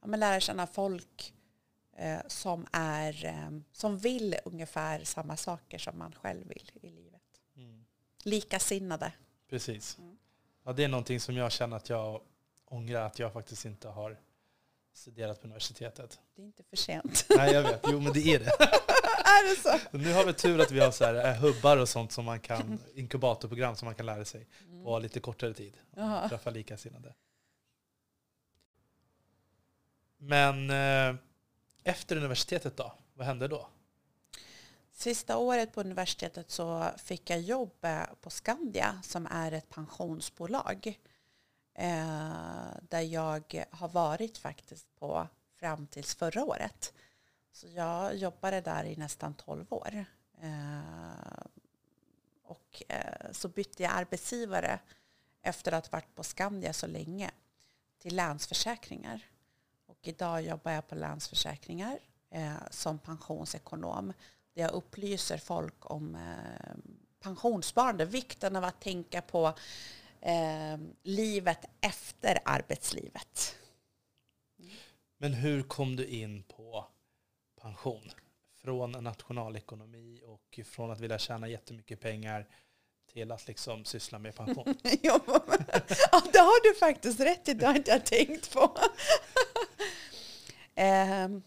ja, 0.00 0.06
men 0.06 0.20
lära 0.20 0.40
känna 0.40 0.66
folk 0.66 1.34
eh, 1.96 2.20
som, 2.26 2.66
är, 2.72 3.24
eh, 3.24 3.50
som 3.72 3.98
vill 3.98 4.36
ungefär 4.44 5.04
samma 5.04 5.36
saker 5.36 5.78
som 5.78 5.98
man 5.98 6.12
själv 6.12 6.48
vill 6.48 6.70
i 6.82 6.90
livet. 6.90 7.22
Mm. 7.56 7.84
Likasinnade. 8.22 9.12
Precis. 9.48 9.98
Mm. 9.98 10.18
Ja, 10.64 10.72
det 10.72 10.84
är 10.84 10.88
någonting 10.88 11.20
som 11.20 11.36
jag 11.36 11.52
känner 11.52 11.76
att 11.76 11.88
jag 11.88 12.20
ångrar 12.64 13.02
att 13.02 13.18
jag 13.18 13.32
faktiskt 13.32 13.64
inte 13.64 13.88
har 13.88 14.18
studerat 14.98 15.40
på 15.40 15.46
universitetet. 15.46 16.18
Det 16.36 16.42
är 16.42 16.46
inte 16.46 16.62
för 16.62 16.76
sent. 16.76 17.26
Nej, 17.36 17.52
jag 17.52 17.62
vet. 17.62 17.80
Jo, 17.84 18.00
men 18.00 18.12
det 18.12 18.20
är 18.20 18.38
det. 18.38 18.44
är 19.24 19.50
det 19.50 19.62
så? 19.62 19.78
Nu 19.98 20.12
har 20.12 20.24
vi 20.24 20.32
tur 20.32 20.60
att 20.60 20.70
vi 20.70 20.80
har 20.80 20.90
så 20.90 21.04
här, 21.04 21.14
eh, 21.14 21.34
hubbar 21.40 21.76
och 21.76 21.88
sånt 21.88 22.12
som 22.12 22.24
man 22.24 22.40
kan, 22.40 22.78
inkubatorprogram 22.94 23.76
som 23.76 23.86
man 23.86 23.94
kan 23.94 24.06
lära 24.06 24.24
sig 24.24 24.46
mm. 24.68 24.84
på 24.84 24.98
lite 24.98 25.20
kortare 25.20 25.54
tid. 25.54 25.76
Jaha. 25.96 26.28
Träffa 26.28 26.50
likasinnade. 26.50 27.14
Men 30.18 30.70
eh, 30.70 31.20
efter 31.84 32.16
universitetet 32.16 32.76
då? 32.76 32.92
Vad 33.14 33.26
hände 33.26 33.48
då? 33.48 33.68
Sista 34.92 35.36
året 35.36 35.72
på 35.72 35.80
universitetet 35.80 36.50
så 36.50 36.90
fick 36.96 37.30
jag 37.30 37.40
jobb 37.40 37.84
eh, 37.84 38.02
på 38.20 38.30
Skandia 38.30 39.00
som 39.02 39.26
är 39.30 39.52
ett 39.52 39.68
pensionsbolag. 39.68 40.98
Eh, 41.80 42.70
där 42.82 43.00
jag 43.00 43.64
har 43.70 43.88
varit 43.88 44.38
faktiskt 44.38 44.94
på 44.98 45.28
fram 45.56 45.86
tills 45.86 46.14
förra 46.14 46.44
året. 46.44 46.92
Så 47.52 47.66
jag 47.68 48.16
jobbade 48.16 48.60
där 48.60 48.84
i 48.84 48.96
nästan 48.96 49.34
12 49.34 49.66
år. 49.72 50.04
Eh, 50.40 51.44
och 52.42 52.82
eh, 52.88 53.32
så 53.32 53.48
bytte 53.48 53.82
jag 53.82 53.92
arbetsgivare 53.92 54.78
efter 55.42 55.72
att 55.72 55.86
ha 55.86 55.96
varit 55.96 56.14
på 56.14 56.22
Skandia 56.22 56.72
så 56.72 56.86
länge 56.86 57.30
till 57.98 58.16
Länsförsäkringar. 58.16 59.20
Och 59.86 59.98
idag 60.02 60.42
jobbar 60.42 60.72
jag 60.72 60.88
på 60.88 60.94
Länsförsäkringar 60.94 61.98
eh, 62.30 62.54
som 62.70 62.98
pensionsekonom. 62.98 64.12
Där 64.54 64.62
jag 64.62 64.72
upplyser 64.72 65.38
folk 65.38 65.90
om 65.90 66.14
eh, 66.14 66.76
pensionssparande, 67.20 68.04
vikten 68.04 68.56
av 68.56 68.64
att 68.64 68.80
tänka 68.80 69.22
på 69.22 69.54
eh, 70.20 70.78
livet 71.02 71.64
efter 71.80 72.38
arbetslivet. 72.44 73.56
Men 75.18 75.34
hur 75.34 75.62
kom 75.62 75.96
du 75.96 76.06
in 76.06 76.42
på 76.42 76.86
pension? 77.60 78.10
Från 78.62 78.92
nationalekonomi 78.92 80.20
och 80.24 80.60
från 80.66 80.90
att 80.90 81.00
vilja 81.00 81.18
tjäna 81.18 81.48
jättemycket 81.48 82.00
pengar 82.00 82.46
till 83.12 83.32
att 83.32 83.48
liksom 83.48 83.84
syssla 83.84 84.18
med 84.18 84.34
pension. 84.34 84.64
ja, 84.82 85.20
det 86.32 86.38
har 86.38 86.72
du 86.72 86.78
faktiskt 86.78 87.20
rätt 87.20 87.48
i, 87.48 87.54
det 87.54 87.66
har 87.66 87.74
inte 87.74 87.90
jag 87.90 88.06
tänkt 88.06 88.52
på. 88.52 88.78
um, 91.24 91.42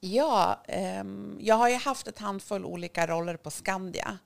ja, 0.00 0.62
um, 1.00 1.38
jag 1.40 1.54
har 1.54 1.68
ju 1.68 1.74
haft 1.74 2.06
ett 2.08 2.18
handfull 2.18 2.64
olika 2.64 3.06
roller 3.06 3.36
på 3.36 3.50
Skandia. 3.50 4.18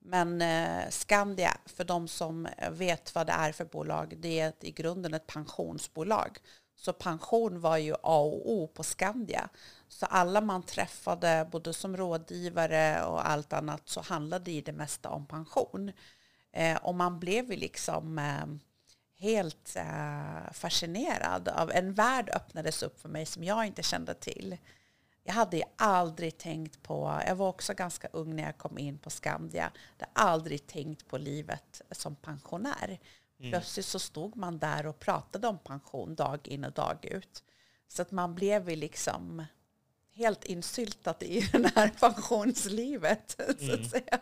Men 0.00 0.42
eh, 0.42 0.90
Skandia, 0.90 1.56
för 1.66 1.84
de 1.84 2.08
som 2.08 2.48
vet 2.70 3.14
vad 3.14 3.26
det 3.26 3.32
är 3.32 3.52
för 3.52 3.64
bolag, 3.64 4.14
det 4.18 4.40
är 4.40 4.48
ett, 4.48 4.64
i 4.64 4.70
grunden 4.70 5.14
ett 5.14 5.26
pensionsbolag. 5.26 6.38
Så 6.76 6.92
pension 6.92 7.60
var 7.60 7.76
ju 7.76 7.94
A 7.94 8.18
och 8.18 8.50
O 8.50 8.68
på 8.74 8.82
Skandia. 8.82 9.48
Så 9.88 10.06
alla 10.06 10.40
man 10.40 10.62
träffade, 10.62 11.48
både 11.52 11.72
som 11.72 11.96
rådgivare 11.96 13.04
och 13.04 13.28
allt 13.28 13.52
annat, 13.52 13.88
så 13.88 14.00
handlade 14.00 14.44
det 14.44 14.50
i 14.50 14.60
det 14.60 14.72
mesta 14.72 15.08
om 15.08 15.26
pension. 15.26 15.92
Eh, 16.52 16.76
och 16.76 16.94
man 16.94 17.20
blev 17.20 17.50
ju 17.50 17.56
liksom 17.56 18.18
eh, 18.18 18.46
helt 19.18 19.76
eh, 19.76 20.52
fascinerad 20.52 21.48
av 21.48 21.70
en 21.70 21.94
värld 21.94 22.30
öppnades 22.34 22.82
upp 22.82 23.00
för 23.00 23.08
mig 23.08 23.26
som 23.26 23.44
jag 23.44 23.66
inte 23.66 23.82
kände 23.82 24.14
till. 24.14 24.56
Jag 25.30 25.34
hade 25.34 25.62
aldrig 25.76 26.38
tänkt 26.38 26.82
på, 26.82 27.22
jag 27.26 27.36
var 27.36 27.48
också 27.48 27.74
ganska 27.74 28.08
ung 28.08 28.36
när 28.36 28.42
jag 28.42 28.58
kom 28.58 28.78
in 28.78 28.98
på 28.98 29.10
Skandia, 29.10 29.72
jag 29.98 30.06
hade 30.06 30.30
aldrig 30.30 30.66
tänkt 30.66 31.08
på 31.08 31.18
livet 31.18 31.82
som 31.90 32.16
pensionär. 32.16 33.00
Mm. 33.38 33.50
Plötsligt 33.50 33.86
så 33.86 33.98
stod 33.98 34.36
man 34.36 34.58
där 34.58 34.86
och 34.86 34.98
pratade 34.98 35.48
om 35.48 35.58
pension 35.58 36.14
dag 36.14 36.48
in 36.48 36.64
och 36.64 36.72
dag 36.72 37.04
ut. 37.04 37.44
Så 37.88 38.02
att 38.02 38.10
man 38.10 38.34
blev 38.34 38.70
ju 38.70 38.76
liksom 38.76 39.44
helt 40.12 40.44
insyltat 40.44 41.22
i 41.22 41.40
det 41.52 41.72
här 41.74 41.88
pensionslivet. 41.88 43.40
Mm. 43.40 43.58
Så 43.58 43.72
att 43.72 43.78
mm. 43.78 43.90
säga. 43.90 44.20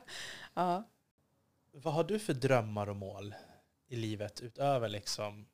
Ja. 0.54 0.88
Vad 1.72 1.94
har 1.94 2.04
du 2.04 2.18
för 2.18 2.34
drömmar 2.34 2.88
och 2.88 2.96
mål 2.96 3.34
i 3.86 3.96
livet 3.96 4.40
utöver 4.40 4.88
liksom 4.88 5.46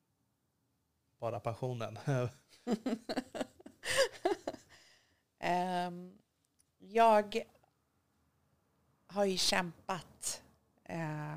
bara 1.19 1.41
pensionen? 1.41 1.99
Ehm, 5.47 6.13
jag 6.79 7.43
har 9.07 9.25
ju 9.25 9.37
kämpat 9.37 10.43
eh, 10.85 11.37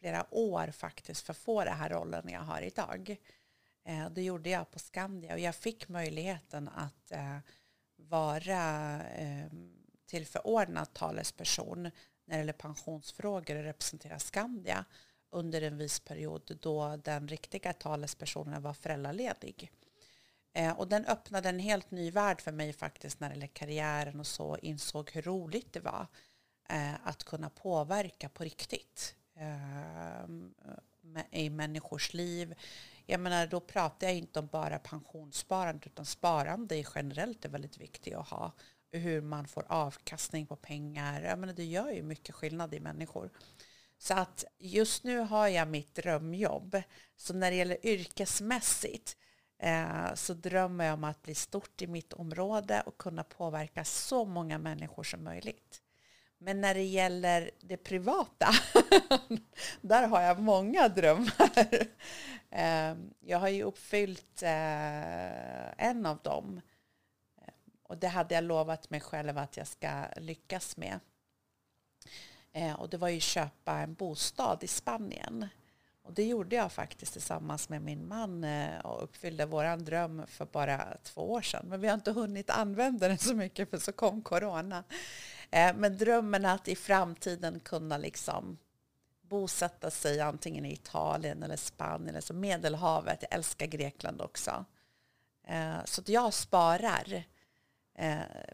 flera 0.00 0.26
år 0.30 0.70
faktiskt 0.70 1.26
för 1.26 1.32
att 1.32 1.38
få 1.38 1.64
den 1.64 1.76
här 1.76 1.88
rollen 1.88 2.28
jag 2.28 2.40
har 2.40 2.62
idag. 2.62 3.16
Eh, 3.84 4.10
det 4.10 4.22
gjorde 4.22 4.50
jag 4.50 4.70
på 4.70 4.78
Skandia 4.78 5.32
och 5.32 5.40
jag 5.40 5.54
fick 5.54 5.88
möjligheten 5.88 6.68
att 6.68 7.12
eh, 7.12 7.38
vara 7.96 8.62
ehm, 9.02 9.74
tillförordnad 10.06 10.92
talesperson 10.92 11.82
när 11.82 11.90
det 12.24 12.36
gäller 12.36 12.52
pensionsfrågor 12.52 13.56
och 13.56 13.64
representera 13.64 14.18
Skandia 14.18 14.84
under 15.30 15.62
en 15.62 15.78
viss 15.78 16.00
period 16.00 16.58
då 16.60 16.96
den 16.96 17.28
riktiga 17.28 17.72
talespersonen 17.72 18.62
var 18.62 18.74
föräldraledig. 18.74 19.72
Eh, 20.52 20.78
och 20.78 20.88
den 20.88 21.04
öppnade 21.04 21.48
en 21.48 21.58
helt 21.58 21.90
ny 21.90 22.10
värld 22.10 22.40
för 22.40 22.52
mig 22.52 22.72
faktiskt 22.72 23.20
när 23.20 23.28
det 23.28 23.34
gäller 23.34 23.46
karriären 23.46 24.20
och 24.20 24.26
så 24.26 24.56
insåg 24.56 25.10
hur 25.10 25.22
roligt 25.22 25.72
det 25.72 25.80
var 25.80 26.06
eh, 26.68 26.94
att 27.04 27.24
kunna 27.24 27.50
påverka 27.50 28.28
på 28.28 28.44
riktigt 28.44 29.14
eh, 29.36 30.24
i 31.30 31.50
människors 31.50 32.14
liv. 32.14 32.54
Jag 33.06 33.20
menar, 33.20 33.46
då 33.46 33.60
pratar 33.60 34.06
jag 34.06 34.16
inte 34.16 34.38
om 34.38 34.46
bara 34.46 34.78
pensionssparande 34.78 35.86
utan 35.86 36.06
sparande 36.06 36.84
generellt 36.94 37.44
är 37.44 37.48
väldigt 37.48 37.78
viktigt 37.78 38.14
att 38.14 38.28
ha. 38.28 38.52
Hur 38.90 39.20
man 39.20 39.48
får 39.48 39.64
avkastning 39.68 40.46
på 40.46 40.56
pengar. 40.56 41.22
Jag 41.22 41.38
menar, 41.38 41.52
det 41.54 41.64
gör 41.64 41.90
ju 41.90 42.02
mycket 42.02 42.34
skillnad 42.34 42.74
i 42.74 42.80
människor. 42.80 43.30
Så 43.98 44.14
att 44.14 44.44
just 44.58 45.04
nu 45.04 45.18
har 45.18 45.48
jag 45.48 45.68
mitt 45.68 45.94
drömjobb. 45.94 46.82
Så 47.16 47.34
när 47.34 47.50
det 47.50 47.56
gäller 47.56 47.86
yrkesmässigt 47.86 49.16
eh, 49.58 50.14
så 50.14 50.34
drömmer 50.34 50.84
jag 50.84 50.94
om 50.94 51.04
att 51.04 51.22
bli 51.22 51.34
stort 51.34 51.82
i 51.82 51.86
mitt 51.86 52.12
område 52.12 52.82
och 52.86 52.98
kunna 52.98 53.24
påverka 53.24 53.84
så 53.84 54.24
många 54.24 54.58
människor 54.58 55.02
som 55.02 55.24
möjligt. 55.24 55.82
Men 56.38 56.60
när 56.60 56.74
det 56.74 56.82
gäller 56.82 57.50
det 57.60 57.76
privata, 57.76 58.48
där 59.80 60.08
har 60.08 60.20
jag 60.20 60.40
många 60.40 60.88
drömmar. 60.88 61.50
Eh, 62.50 62.96
jag 63.20 63.38
har 63.38 63.48
ju 63.48 63.62
uppfyllt 63.62 64.42
eh, 64.42 65.86
en 65.86 66.06
av 66.06 66.18
dem. 66.22 66.60
Eh, 67.36 67.52
och 67.82 67.98
det 67.98 68.08
hade 68.08 68.34
jag 68.34 68.44
lovat 68.44 68.90
mig 68.90 69.00
själv 69.00 69.38
att 69.38 69.56
jag 69.56 69.66
ska 69.66 70.04
lyckas 70.16 70.76
med. 70.76 71.00
Och 72.78 72.88
det 72.88 72.96
var 72.96 73.08
ju 73.08 73.20
köpa 73.20 73.72
en 73.72 73.94
bostad 73.94 74.64
i 74.64 74.66
Spanien. 74.66 75.48
Och 76.08 76.14
det 76.14 76.24
gjorde 76.24 76.56
jag 76.56 76.72
faktiskt 76.72 77.12
tillsammans 77.12 77.68
med 77.68 77.82
min 77.82 78.08
man 78.08 78.44
eh, 78.44 78.78
och 78.78 79.02
uppfyllde 79.02 79.46
vår 79.46 79.76
dröm 79.76 80.26
för 80.26 80.44
bara 80.44 80.96
två 81.02 81.32
år 81.32 81.42
sedan. 81.42 81.66
Men 81.68 81.80
vi 81.80 81.86
har 81.86 81.94
inte 81.94 82.12
hunnit 82.12 82.50
använda 82.50 83.08
den 83.08 83.18
så 83.18 83.34
mycket 83.34 83.70
för 83.70 83.78
så 83.78 83.92
kom 83.92 84.22
corona. 84.22 84.84
Eh, 85.50 85.76
men 85.76 85.98
drömmen 85.98 86.44
att 86.44 86.68
i 86.68 86.76
framtiden 86.76 87.60
kunna 87.60 87.98
liksom 87.98 88.58
bosätta 89.22 89.90
sig 89.90 90.20
antingen 90.20 90.64
i 90.64 90.72
Italien 90.72 91.42
eller 91.42 91.56
Spanien 91.56 92.08
eller 92.08 92.20
så 92.20 92.34
Medelhavet. 92.34 93.18
Jag 93.22 93.34
älskar 93.34 93.66
Grekland 93.66 94.20
också. 94.20 94.64
Eh, 95.48 95.84
så 95.84 96.00
att 96.00 96.08
jag 96.08 96.34
sparar 96.34 97.24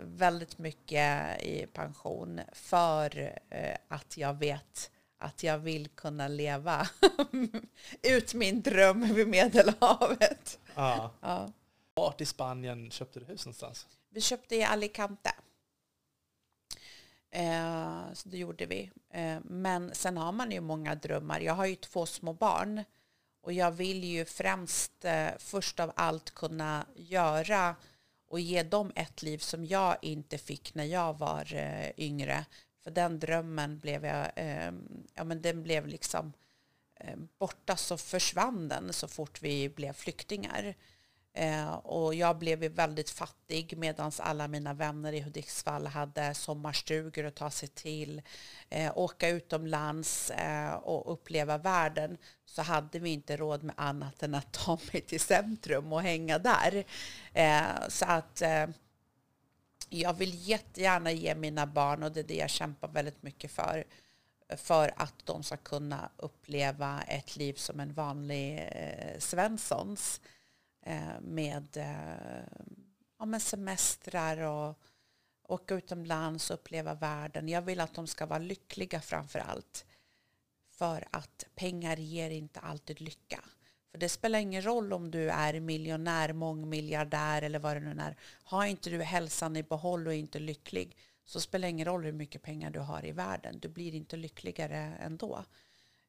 väldigt 0.00 0.58
mycket 0.58 1.42
i 1.42 1.66
pension 1.72 2.40
för 2.52 3.38
att 3.88 4.16
jag 4.16 4.34
vet 4.38 4.90
att 5.18 5.42
jag 5.42 5.58
vill 5.58 5.88
kunna 5.88 6.28
leva 6.28 6.88
ut 8.02 8.34
min 8.34 8.62
dröm 8.62 9.14
vid 9.14 9.28
Medelhavet. 9.28 10.58
Ja. 10.74 11.10
Ja. 11.20 11.52
Vart 11.94 12.20
i 12.20 12.26
Spanien 12.26 12.90
köpte 12.90 13.20
du 13.20 13.26
hus 13.26 13.46
någonstans? 13.46 13.86
Vi 14.10 14.20
köpte 14.20 14.56
i 14.56 14.64
Alicante. 14.64 15.34
Eh, 17.30 18.12
så 18.12 18.28
det 18.28 18.38
gjorde 18.38 18.66
vi. 18.66 18.90
Eh, 19.10 19.38
men 19.44 19.94
sen 19.94 20.16
har 20.16 20.32
man 20.32 20.50
ju 20.50 20.60
många 20.60 20.94
drömmar. 20.94 21.40
Jag 21.40 21.54
har 21.54 21.66
ju 21.66 21.76
två 21.76 22.06
små 22.06 22.32
barn. 22.32 22.84
Och 23.40 23.52
jag 23.52 23.70
vill 23.70 24.04
ju 24.04 24.24
främst 24.24 25.04
eh, 25.04 25.28
först 25.38 25.80
av 25.80 25.92
allt 25.96 26.30
kunna 26.30 26.86
göra 26.96 27.76
och 28.28 28.40
ge 28.40 28.62
dem 28.62 28.92
ett 28.94 29.22
liv 29.22 29.38
som 29.38 29.66
jag 29.66 29.96
inte 30.02 30.38
fick 30.38 30.74
när 30.74 30.84
jag 30.84 31.18
var 31.18 31.54
eh, 31.54 31.90
yngre. 31.96 32.44
För 32.84 32.90
den 32.90 33.18
drömmen 33.18 33.78
blev 33.78 34.06
jag, 34.06 34.30
eh, 34.36 34.72
ja 35.14 35.24
men 35.24 35.42
den 35.42 35.62
blev 35.62 35.86
liksom 35.86 36.32
eh, 37.00 37.16
borta 37.38 37.76
så 37.76 37.96
försvann 37.96 38.68
den 38.68 38.92
så 38.92 39.08
fort 39.08 39.42
vi 39.42 39.68
blev 39.68 39.92
flyktingar. 39.92 40.74
Eh, 41.36 41.74
och 41.74 42.14
jag 42.14 42.38
blev 42.38 42.58
väldigt 42.58 43.10
fattig 43.10 43.78
medan 43.78 44.12
alla 44.18 44.48
mina 44.48 44.74
vänner 44.74 45.12
i 45.12 45.20
Hudiksvall 45.20 45.86
hade 45.86 46.34
sommarstugor 46.34 47.24
att 47.24 47.34
ta 47.34 47.50
sig 47.50 47.68
till, 47.68 48.22
eh, 48.70 48.98
åka 48.98 49.28
utomlands 49.28 50.30
eh, 50.30 50.72
och 50.74 51.12
uppleva 51.12 51.58
världen 51.58 52.18
så 52.46 52.62
hade 52.62 52.98
vi 52.98 53.10
inte 53.10 53.36
råd 53.36 53.62
med 53.62 53.74
annat 53.78 54.22
än 54.22 54.34
att 54.34 54.52
ta 54.52 54.78
mig 54.92 55.00
till 55.00 55.20
centrum 55.20 55.92
och 55.92 56.02
hänga 56.02 56.38
där. 56.38 56.84
Eh, 57.32 57.88
så 57.88 58.04
att 58.04 58.42
eh, 58.42 58.66
jag 60.00 60.14
vill 60.14 60.48
jättegärna 60.48 61.12
ge 61.12 61.34
mina 61.34 61.66
barn, 61.66 62.02
och 62.02 62.12
det 62.12 62.20
är 62.20 62.24
det 62.24 62.36
jag 62.36 62.50
kämpar 62.50 62.88
väldigt 62.88 63.22
mycket 63.22 63.50
för, 63.50 63.84
för 64.56 64.92
att 64.96 65.26
de 65.26 65.42
ska 65.42 65.56
kunna 65.56 66.10
uppleva 66.16 67.02
ett 67.02 67.36
liv 67.36 67.54
som 67.54 67.80
en 67.80 67.94
vanlig 67.94 68.58
eh, 68.58 69.18
Svenssons 69.18 70.20
eh, 70.86 71.20
med, 71.20 71.76
eh, 71.76 72.44
ja, 73.18 73.24
med 73.24 73.42
semestrar 73.42 74.36
och 74.36 74.78
åka 75.48 75.74
utomlands 75.74 76.50
och 76.50 76.54
uppleva 76.54 76.94
världen. 76.94 77.48
Jag 77.48 77.62
vill 77.62 77.80
att 77.80 77.94
de 77.94 78.06
ska 78.06 78.26
vara 78.26 78.38
lyckliga 78.38 79.00
framför 79.00 79.38
allt. 79.38 79.84
För 80.70 81.08
att 81.10 81.46
pengar 81.54 81.96
ger 81.96 82.30
inte 82.30 82.60
alltid 82.60 83.00
lycka. 83.00 83.40
För 83.94 83.98
det 83.98 84.08
spelar 84.08 84.38
ingen 84.38 84.62
roll 84.62 84.92
om 84.92 85.10
du 85.10 85.30
är 85.30 85.60
miljonär, 85.60 86.32
mångmiljardär 86.32 87.42
eller 87.42 87.58
vad 87.58 87.76
det 87.76 87.80
nu 87.80 88.02
är. 88.02 88.16
Har 88.42 88.66
inte 88.66 88.90
du 88.90 89.02
hälsan 89.02 89.56
i 89.56 89.62
behåll 89.62 90.06
och 90.06 90.12
är 90.12 90.16
inte 90.16 90.38
lycklig 90.38 90.96
så 91.24 91.40
spelar 91.40 91.62
det 91.62 91.70
ingen 91.70 91.86
roll 91.86 92.04
hur 92.04 92.12
mycket 92.12 92.42
pengar 92.42 92.70
du 92.70 92.80
har 92.80 93.06
i 93.06 93.12
världen. 93.12 93.58
Du 93.58 93.68
blir 93.68 93.94
inte 93.94 94.16
lyckligare 94.16 94.76
ändå. 95.00 95.44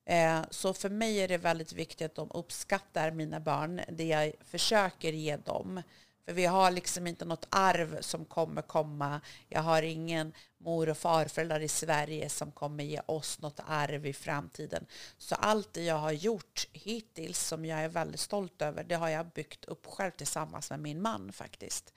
Eh, 0.06 0.42
så 0.50 0.74
för 0.74 0.90
mig 0.90 1.18
är 1.18 1.28
det 1.28 1.38
väldigt 1.38 1.74
viktigt 1.74 2.06
att 2.06 2.16
de 2.16 2.32
uppskattar 2.32 3.12
mina 3.12 3.40
barn, 3.40 3.82
det 3.90 4.06
jag 4.06 4.34
försöker 4.42 5.14
ge 5.14 5.38
dem. 5.38 5.82
För 6.26 6.34
vi 6.34 6.46
har 6.46 6.72
liksom 6.72 7.08
inte 7.08 7.26
något 7.26 7.48
arv 7.50 8.02
som 8.02 8.26
kommer 8.26 8.62
komma. 8.62 9.22
Jag 9.48 9.62
har 9.62 9.82
ingen 9.82 10.34
mor 10.58 10.90
och 10.90 10.98
farföräldrar 10.98 11.60
i 11.60 11.68
Sverige 11.68 12.30
som 12.30 12.52
kommer 12.52 12.84
ge 12.84 13.02
oss 13.06 13.42
något 13.42 13.60
arv 13.66 14.06
i 14.06 14.14
framtiden. 14.14 14.86
Så 15.18 15.36
allt 15.36 15.74
det 15.74 15.84
jag 15.84 15.98
har 15.98 16.12
gjort 16.12 16.68
hittills 16.72 17.48
som 17.48 17.66
jag 17.66 17.80
är 17.80 17.90
väldigt 17.90 18.20
stolt 18.20 18.62
över, 18.62 18.84
det 18.84 18.96
har 18.96 19.10
jag 19.10 19.26
byggt 19.26 19.66
upp 19.66 19.86
själv 19.86 20.12
tillsammans 20.12 20.70
med 20.70 20.80
min 20.80 21.02
man 21.02 21.32
faktiskt. 21.32 21.94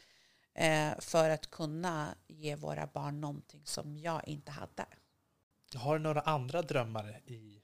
Eh, 0.55 0.99
för 0.99 1.31
att 1.31 1.51
kunna 1.51 2.15
ge 2.27 2.57
våra 2.57 2.87
barn 2.87 3.21
någonting 3.21 3.63
som 3.65 3.99
jag 3.99 4.29
inte 4.29 4.51
hade. 4.51 4.87
Har 5.75 5.99
du 5.99 6.03
några 6.03 6.21
andra 6.21 6.63
drömmar 6.63 7.21
i 7.25 7.63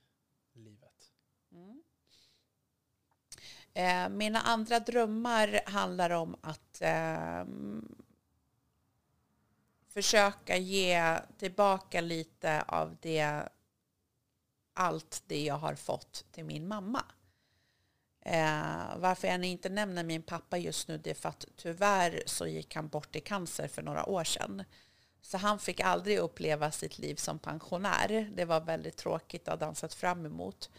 livet? 0.52 1.12
Mm. 1.52 1.82
Eh, 3.74 4.08
mina 4.08 4.40
andra 4.40 4.80
drömmar 4.80 5.60
handlar 5.66 6.10
om 6.10 6.36
att 6.40 6.80
eh, 6.80 7.44
försöka 9.88 10.56
ge 10.56 11.18
tillbaka 11.38 12.00
lite 12.00 12.62
av 12.62 12.96
det, 13.00 13.48
allt 14.74 15.22
det 15.26 15.44
jag 15.44 15.58
har 15.58 15.74
fått 15.74 16.24
till 16.32 16.44
min 16.44 16.68
mamma. 16.68 17.04
Eh, 18.20 18.96
varför 18.96 19.28
jag 19.28 19.44
inte 19.44 19.68
nämner 19.68 20.04
min 20.04 20.22
pappa 20.22 20.58
just 20.58 20.88
nu 20.88 20.98
det 20.98 21.10
är 21.10 21.14
för 21.14 21.28
att 21.28 21.46
tyvärr 21.56 22.22
så 22.26 22.46
gick 22.46 22.74
han 22.74 22.88
bort 22.88 23.16
i 23.16 23.20
cancer 23.20 23.68
för 23.68 23.82
några 23.82 24.06
år 24.06 24.24
sedan. 24.24 24.64
Så 25.22 25.38
han 25.38 25.58
fick 25.58 25.80
aldrig 25.80 26.18
uppleva 26.18 26.70
sitt 26.70 26.98
liv 26.98 27.14
som 27.14 27.38
pensionär. 27.38 28.30
Det 28.34 28.44
var 28.44 28.60
väldigt 28.60 28.96
tråkigt 28.96 29.48
att 29.48 29.60
ha 29.60 29.88
fram 29.88 30.26
emot. 30.26 30.70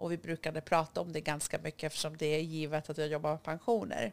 Och 0.00 0.12
vi 0.12 0.18
brukade 0.18 0.60
prata 0.60 1.00
om 1.00 1.12
det 1.12 1.20
ganska 1.20 1.58
mycket 1.58 1.84
eftersom 1.84 2.16
det 2.16 2.26
är 2.26 2.40
givet 2.40 2.90
att 2.90 2.98
jag 2.98 3.08
jobbar 3.08 3.30
med 3.30 3.42
pensioner. 3.42 4.12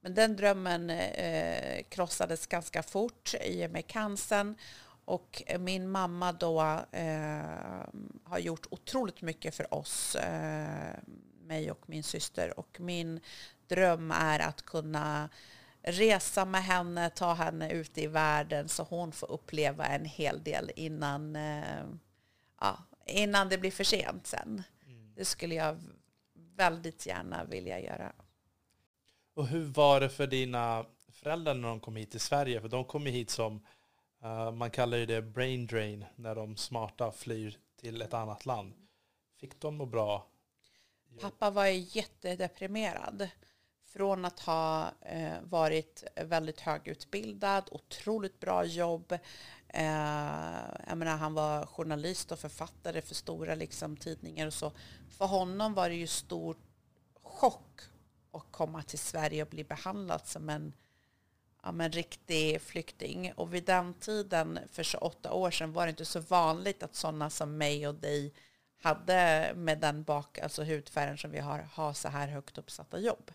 Men 0.00 0.14
den 0.14 0.36
drömmen 0.36 0.90
eh, 0.90 1.82
krossades 1.88 2.46
ganska 2.46 2.82
fort 2.82 3.34
i 3.44 3.66
och 3.66 3.70
med 3.70 3.86
cancern. 3.86 4.54
Och 5.04 5.42
min 5.58 5.90
mamma 5.90 6.32
då 6.32 6.60
eh, 6.92 7.42
har 8.24 8.38
gjort 8.38 8.66
otroligt 8.70 9.22
mycket 9.22 9.54
för 9.54 9.74
oss, 9.74 10.16
eh, 10.16 10.94
mig 11.42 11.70
och 11.70 11.82
min 11.86 12.02
syster. 12.02 12.58
Och 12.58 12.80
min 12.80 13.20
dröm 13.68 14.10
är 14.10 14.38
att 14.38 14.62
kunna 14.62 15.28
resa 15.82 16.44
med 16.44 16.64
henne, 16.64 17.10
ta 17.10 17.34
henne 17.34 17.70
ut 17.70 17.98
i 17.98 18.06
världen 18.06 18.68
så 18.68 18.82
hon 18.82 19.12
får 19.12 19.30
uppleva 19.30 19.86
en 19.86 20.04
hel 20.04 20.42
del 20.42 20.72
innan, 20.76 21.36
eh, 21.36 21.84
ja, 22.60 22.78
innan 23.06 23.48
det 23.48 23.58
blir 23.58 23.70
för 23.70 23.84
sent 23.84 24.26
sen. 24.26 24.62
Det 25.20 25.24
skulle 25.24 25.54
jag 25.54 25.76
väldigt 26.56 27.06
gärna 27.06 27.44
vilja 27.44 27.80
göra. 27.80 28.12
Och 29.34 29.46
hur 29.46 29.64
var 29.64 30.00
det 30.00 30.08
för 30.08 30.26
dina 30.26 30.86
föräldrar 31.12 31.54
när 31.54 31.68
de 31.68 31.80
kom 31.80 31.96
hit 31.96 32.10
till 32.10 32.20
Sverige? 32.20 32.60
För 32.60 32.68
de 32.68 32.84
kom 32.84 33.06
hit 33.06 33.30
som, 33.30 33.66
uh, 34.24 34.50
man 34.50 34.70
kallar 34.70 34.98
det 34.98 35.22
brain 35.22 35.66
drain, 35.66 36.04
när 36.16 36.34
de 36.34 36.56
smarta 36.56 37.12
flyr 37.12 37.58
till 37.76 38.02
ett 38.02 38.14
annat 38.14 38.46
land. 38.46 38.74
Fick 39.40 39.60
de 39.60 39.76
må 39.76 39.86
bra? 39.86 40.26
Pappa 41.20 41.50
var 41.50 41.66
jättedeprimerad. 41.66 43.28
Från 43.92 44.24
att 44.24 44.40
ha 44.40 44.92
eh, 45.00 45.40
varit 45.42 46.04
väldigt 46.16 46.60
högutbildad, 46.60 47.68
otroligt 47.70 48.40
bra 48.40 48.64
jobb. 48.64 49.12
Eh, 49.68 49.84
jag 50.86 50.98
menar, 50.98 51.16
han 51.16 51.34
var 51.34 51.66
journalist 51.66 52.32
och 52.32 52.38
författare 52.38 53.02
för 53.02 53.14
stora 53.14 53.54
liksom, 53.54 53.96
tidningar 53.96 54.46
och 54.46 54.54
så. 54.54 54.72
För 55.08 55.26
honom 55.26 55.74
var 55.74 55.88
det 55.88 55.94
ju 55.94 56.06
stor 56.06 56.56
chock 57.22 57.80
att 58.32 58.46
komma 58.50 58.82
till 58.82 58.98
Sverige 58.98 59.42
och 59.42 59.48
bli 59.48 59.64
behandlad 59.64 60.26
som 60.26 60.48
en, 60.48 60.72
ja, 61.62 61.72
men 61.72 61.92
riktig 61.92 62.62
flykting. 62.62 63.32
Och 63.36 63.54
vid 63.54 63.64
den 63.64 63.94
tiden, 63.94 64.58
för 64.72 64.82
28 64.82 65.32
år 65.32 65.50
sedan, 65.50 65.72
var 65.72 65.86
det 65.86 65.90
inte 65.90 66.04
så 66.04 66.20
vanligt 66.20 66.82
att 66.82 66.94
sådana 66.94 67.30
som 67.30 67.58
mig 67.58 67.88
och 67.88 67.94
dig 67.94 68.34
hade 68.82 69.52
med 69.56 69.78
den 69.80 70.02
bak, 70.02 70.38
alltså 70.38 70.64
hudfärgen 70.64 71.18
som 71.18 71.30
vi 71.30 71.38
har, 71.38 71.58
ha 71.58 71.94
så 71.94 72.08
här 72.08 72.28
högt 72.28 72.58
uppsatta 72.58 72.98
jobb. 72.98 73.30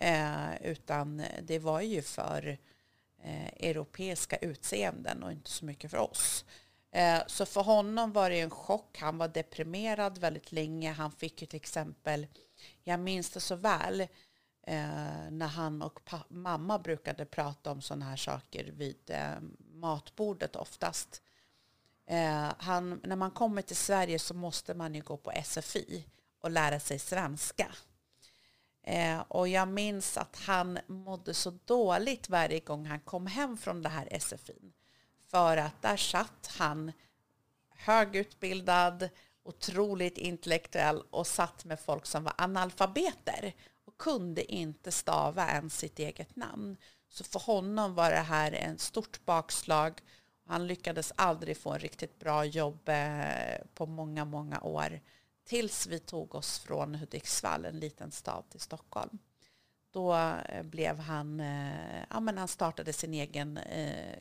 Eh, 0.00 0.62
utan 0.62 1.22
det 1.42 1.58
var 1.58 1.80
ju 1.80 2.02
för 2.02 2.58
eh, 3.22 3.46
europeiska 3.46 4.36
utseenden 4.36 5.22
och 5.22 5.32
inte 5.32 5.50
så 5.50 5.64
mycket 5.64 5.90
för 5.90 5.98
oss. 5.98 6.44
Eh, 6.90 7.18
så 7.26 7.46
för 7.46 7.60
honom 7.60 8.12
var 8.12 8.30
det 8.30 8.40
en 8.40 8.50
chock. 8.50 8.98
Han 8.98 9.18
var 9.18 9.28
deprimerad 9.28 10.18
väldigt 10.18 10.52
länge. 10.52 10.92
Han 10.92 11.12
fick 11.12 11.40
ju 11.40 11.46
till 11.46 11.56
exempel 11.56 12.26
jag 12.84 13.00
minns 13.00 13.30
det 13.30 13.40
så 13.40 13.54
väl 13.56 14.00
eh, 14.62 15.30
när 15.30 15.46
han 15.46 15.82
och 15.82 16.00
mamma 16.28 16.78
brukade 16.78 17.24
prata 17.24 17.70
om 17.70 17.82
sådana 17.82 18.04
här 18.04 18.16
saker 18.16 18.64
vid 18.64 19.10
eh, 19.10 19.40
matbordet 19.72 20.56
oftast. 20.56 21.22
Eh, 22.06 22.52
han, 22.58 23.00
när 23.04 23.16
man 23.16 23.30
kommer 23.30 23.62
till 23.62 23.76
Sverige 23.76 24.18
så 24.18 24.34
måste 24.34 24.74
man 24.74 24.94
ju 24.94 25.00
gå 25.00 25.16
på 25.16 25.32
SFI 25.44 26.06
och 26.40 26.50
lära 26.50 26.80
sig 26.80 26.98
svenska. 26.98 27.74
Eh, 28.88 29.20
och 29.28 29.48
jag 29.48 29.68
minns 29.68 30.16
att 30.16 30.36
han 30.36 30.78
mådde 30.86 31.34
så 31.34 31.50
dåligt 31.64 32.28
varje 32.28 32.60
gång 32.60 32.86
han 32.86 33.00
kom 33.00 33.26
hem 33.26 33.56
från 33.56 33.82
det 33.82 33.88
här 33.88 34.18
SFI. 34.20 34.72
För 35.30 35.56
att 35.56 35.82
där 35.82 35.96
satt 35.96 36.50
han 36.58 36.92
högutbildad, 37.70 39.08
otroligt 39.42 40.18
intellektuell 40.18 41.02
och 41.10 41.26
satt 41.26 41.64
med 41.64 41.80
folk 41.80 42.06
som 42.06 42.24
var 42.24 42.32
analfabeter 42.38 43.54
och 43.84 43.98
kunde 43.98 44.52
inte 44.52 44.92
stava 44.92 45.50
ens 45.50 45.78
sitt 45.78 45.98
eget 45.98 46.36
namn. 46.36 46.76
Så 47.08 47.24
för 47.24 47.40
honom 47.40 47.94
var 47.94 48.10
det 48.10 48.16
här 48.16 48.52
en 48.52 48.78
stort 48.78 49.24
bakslag. 49.24 50.00
Han 50.46 50.66
lyckades 50.66 51.12
aldrig 51.16 51.56
få 51.56 51.72
en 51.72 51.80
riktigt 51.80 52.18
bra 52.18 52.44
jobb 52.44 52.88
eh, 52.88 53.66
på 53.74 53.86
många, 53.86 54.24
många 54.24 54.60
år 54.60 55.00
tills 55.48 55.86
vi 55.86 55.98
tog 55.98 56.34
oss 56.34 56.58
från 56.58 56.94
Hudiksvall, 56.94 57.64
en 57.64 57.80
liten 57.80 58.10
stad, 58.10 58.44
till 58.50 58.60
Stockholm. 58.60 59.18
Då 59.90 60.14
eh, 60.14 60.62
blev 60.62 60.98
han, 60.98 61.40
eh, 61.40 62.04
ja 62.10 62.20
men 62.20 62.38
han 62.38 62.48
startade 62.48 62.92
sin 62.92 63.14
egen 63.14 63.58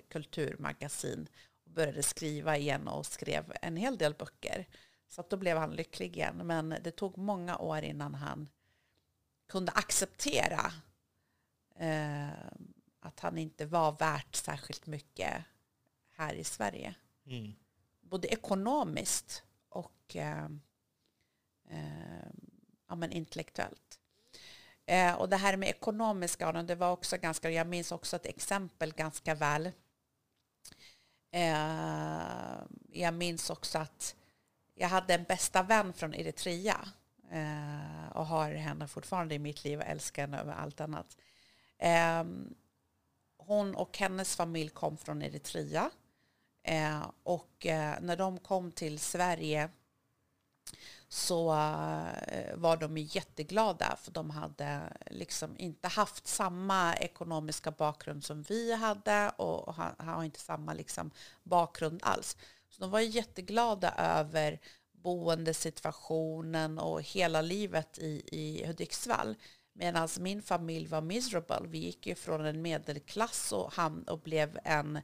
kulturmagasin 0.09 1.27
och 1.65 1.71
började 1.71 2.03
skriva 2.03 2.57
igen 2.57 2.87
och 2.87 3.05
skrev 3.05 3.53
en 3.61 3.77
hel 3.77 3.97
del 3.97 4.13
böcker. 4.13 4.67
Så 5.09 5.23
då 5.29 5.37
blev 5.37 5.57
han 5.57 5.71
lycklig 5.71 6.17
igen. 6.17 6.41
Men 6.43 6.69
det 6.69 6.91
tog 6.91 7.17
många 7.17 7.57
år 7.57 7.81
innan 7.81 8.15
han 8.15 8.49
kunde 9.47 9.71
acceptera 9.71 10.71
eh, 11.79 12.29
att 12.99 13.19
han 13.19 13.37
inte 13.37 13.65
var 13.65 13.91
värt 13.91 14.35
särskilt 14.35 14.85
mycket 14.85 15.43
här 16.11 16.33
i 16.33 16.43
Sverige. 16.43 16.95
Mm. 17.25 17.53
Både 18.01 18.27
ekonomiskt 18.27 19.43
och 19.69 20.15
eh, 21.69 22.29
ja, 22.89 22.95
men 22.95 23.11
intellektuellt. 23.11 23.99
Eh, 24.85 25.13
och 25.13 25.29
det 25.29 25.37
här 25.37 25.57
med 25.57 25.69
ekonomiska, 25.69 26.51
det 26.51 26.75
var 26.75 26.91
också 26.91 27.17
ganska, 27.17 27.49
jag 27.49 27.67
minns 27.67 27.91
också 27.91 28.15
ett 28.15 28.25
exempel 28.25 28.93
ganska 28.93 29.35
väl. 29.35 29.71
Eh, 31.31 32.59
jag 32.91 33.13
minns 33.13 33.49
också 33.49 33.77
att 33.77 34.15
jag 34.75 34.87
hade 34.87 35.13
en 35.13 35.23
bästa 35.23 35.63
vän 35.63 35.93
från 35.93 36.13
Eritrea 36.13 36.87
eh, 37.31 38.11
och 38.11 38.25
har 38.25 38.51
henne 38.51 38.87
fortfarande 38.87 39.35
i 39.35 39.39
mitt 39.39 39.63
liv 39.63 39.79
och 39.79 39.85
älskar 39.85 40.21
henne 40.21 40.39
över 40.39 40.53
allt 40.53 40.81
annat. 40.81 41.17
Eh, 41.77 42.23
hon 43.37 43.75
och 43.75 43.97
hennes 43.97 44.35
familj 44.35 44.69
kom 44.69 44.97
från 44.97 45.21
Eritrea 45.21 45.91
eh, 46.63 47.11
och 47.23 47.65
eh, 47.65 47.95
när 48.01 48.17
de 48.17 48.39
kom 48.39 48.71
till 48.71 48.99
Sverige 48.99 49.69
så 51.09 51.51
eh, 52.27 52.55
var 52.55 52.77
de 52.77 52.97
jätteglada 52.97 53.97
för 54.01 54.11
de 54.11 54.29
hade 54.29 54.79
liksom 55.11 55.55
inte 55.57 55.87
haft 55.87 56.27
samma 56.27 56.95
ekonomiska 56.95 57.71
bakgrund 57.71 58.23
som 58.23 58.41
vi 58.41 58.73
hade 58.73 59.29
och 59.29 59.75
har 59.75 60.23
inte 60.23 60.39
samma 60.39 60.73
liksom 60.73 61.11
bakgrund 61.43 61.99
alls. 62.03 62.37
Så 62.69 62.81
de 62.81 62.91
var 62.91 62.99
jätteglada 62.99 63.93
över 63.97 64.59
boendesituationen 64.91 66.79
och 66.79 67.01
hela 67.01 67.41
livet 67.41 67.99
i, 67.99 68.23
i 68.27 68.65
Hudiksvall. 68.67 69.35
Medan 69.79 70.07
min 70.19 70.41
familj 70.41 70.87
var 70.87 71.01
miserable. 71.01 71.67
Vi 71.67 71.77
gick 71.77 72.07
ju 72.07 72.15
från 72.15 72.45
en 72.45 72.61
medelklass 72.61 73.51
och, 73.51 73.73
ham 73.73 74.03
och 74.07 74.19
blev 74.19 74.59
en 74.63 74.99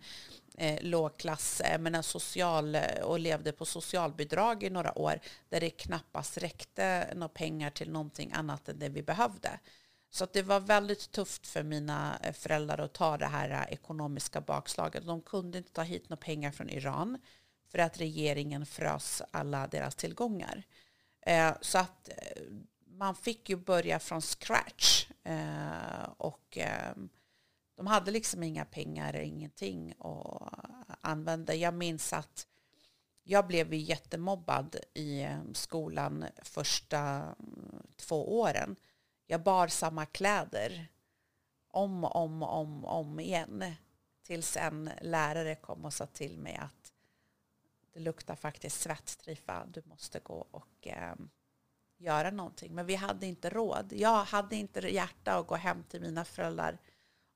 eh, 0.57 0.81
lågklass, 0.81 1.61
men 1.79 1.95
en 1.95 2.03
social, 2.03 2.75
eh, 2.75 3.01
och 3.03 3.19
levde 3.19 3.51
på 3.51 3.65
socialbidrag 3.65 4.63
i 4.63 4.69
några 4.69 4.99
år 4.99 5.19
där 5.49 5.59
det 5.59 5.69
knappast 5.69 6.37
räckte 6.37 7.13
några 7.15 7.29
pengar 7.29 7.69
till 7.69 7.91
någonting 7.91 8.31
annat 8.33 8.69
än 8.69 8.79
det 8.79 8.89
vi 8.89 9.03
behövde. 9.03 9.59
Så 10.09 10.27
det 10.33 10.41
var 10.41 10.59
väldigt 10.59 11.11
tufft 11.11 11.47
för 11.47 11.63
mina 11.63 12.19
eh, 12.23 12.33
föräldrar 12.33 12.77
att 12.77 12.93
ta 12.93 13.17
det 13.17 13.25
här 13.25 13.49
eh, 13.49 13.73
ekonomiska 13.73 14.41
bakslaget. 14.41 15.05
De 15.05 15.21
kunde 15.21 15.57
inte 15.57 15.71
ta 15.71 15.81
hit 15.81 16.09
några 16.09 16.21
pengar 16.21 16.51
från 16.51 16.69
Iran 16.69 17.17
för 17.71 17.79
att 17.79 18.01
regeringen 18.01 18.65
frös 18.65 19.21
alla 19.31 19.67
deras 19.67 19.95
tillgångar. 19.95 20.63
Eh, 21.21 21.53
så 21.61 21.77
att 21.77 22.09
eh, 22.09 22.43
man 22.97 23.15
fick 23.15 23.49
ju 23.49 23.55
börja 23.55 23.99
från 23.99 24.21
scratch. 24.21 25.07
Eh, 25.23 26.03
och 26.17 26.57
eh, 26.57 26.95
de 27.75 27.87
hade 27.87 28.11
liksom 28.11 28.43
inga 28.43 28.65
pengar, 28.65 29.15
ingenting 29.15 29.93
att 29.99 30.53
använda. 31.01 31.55
Jag 31.55 31.73
minns 31.73 32.13
att 32.13 32.47
jag 33.23 33.47
blev 33.47 33.73
jättemobbad 33.73 34.75
i 34.93 35.21
eh, 35.21 35.39
skolan 35.53 36.25
första 36.41 36.99
mm, 36.99 37.87
två 37.95 38.39
åren. 38.39 38.75
Jag 39.27 39.43
bar 39.43 39.67
samma 39.67 40.05
kläder 40.05 40.87
om 41.67 42.03
och 42.03 42.15
om 42.15 42.43
och 42.43 42.57
om, 42.57 42.85
om 42.85 43.19
igen. 43.19 43.75
Tills 44.23 44.57
en 44.57 44.89
lärare 45.01 45.55
kom 45.55 45.85
och 45.85 45.93
sa 45.93 46.05
till 46.05 46.37
mig 46.37 46.55
att 46.55 46.93
det 47.93 47.99
luktar 47.99 48.35
faktiskt 48.35 48.81
svett, 48.81 49.17
Trifa, 49.17 49.65
du 49.65 49.81
måste 49.85 50.19
gå 50.19 50.47
och 50.51 50.87
eh, 50.87 51.15
göra 52.03 52.31
någonting. 52.31 52.75
Men 52.75 52.85
vi 52.85 52.95
hade 52.95 53.25
inte 53.25 53.49
råd. 53.49 53.93
Jag 53.93 54.23
hade 54.23 54.55
inte 54.55 54.93
hjärta 54.93 55.33
att 55.33 55.47
gå 55.47 55.55
hem 55.55 55.83
till 55.83 56.01
mina 56.01 56.25
föräldrar 56.25 56.77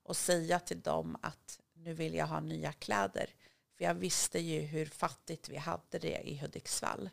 och 0.02 0.16
säga 0.16 0.60
till 0.60 0.80
dem 0.80 1.16
att 1.22 1.60
nu 1.74 1.94
vill 1.94 2.14
jag 2.14 2.26
ha 2.26 2.40
nya 2.40 2.72
kläder. 2.72 3.30
För 3.76 3.84
jag 3.84 3.94
visste 3.94 4.38
ju 4.38 4.60
hur 4.60 4.86
fattigt 4.86 5.48
vi 5.48 5.56
hade 5.56 5.98
det 5.98 6.20
i 6.28 6.38
Hudiksvall. 6.38 7.10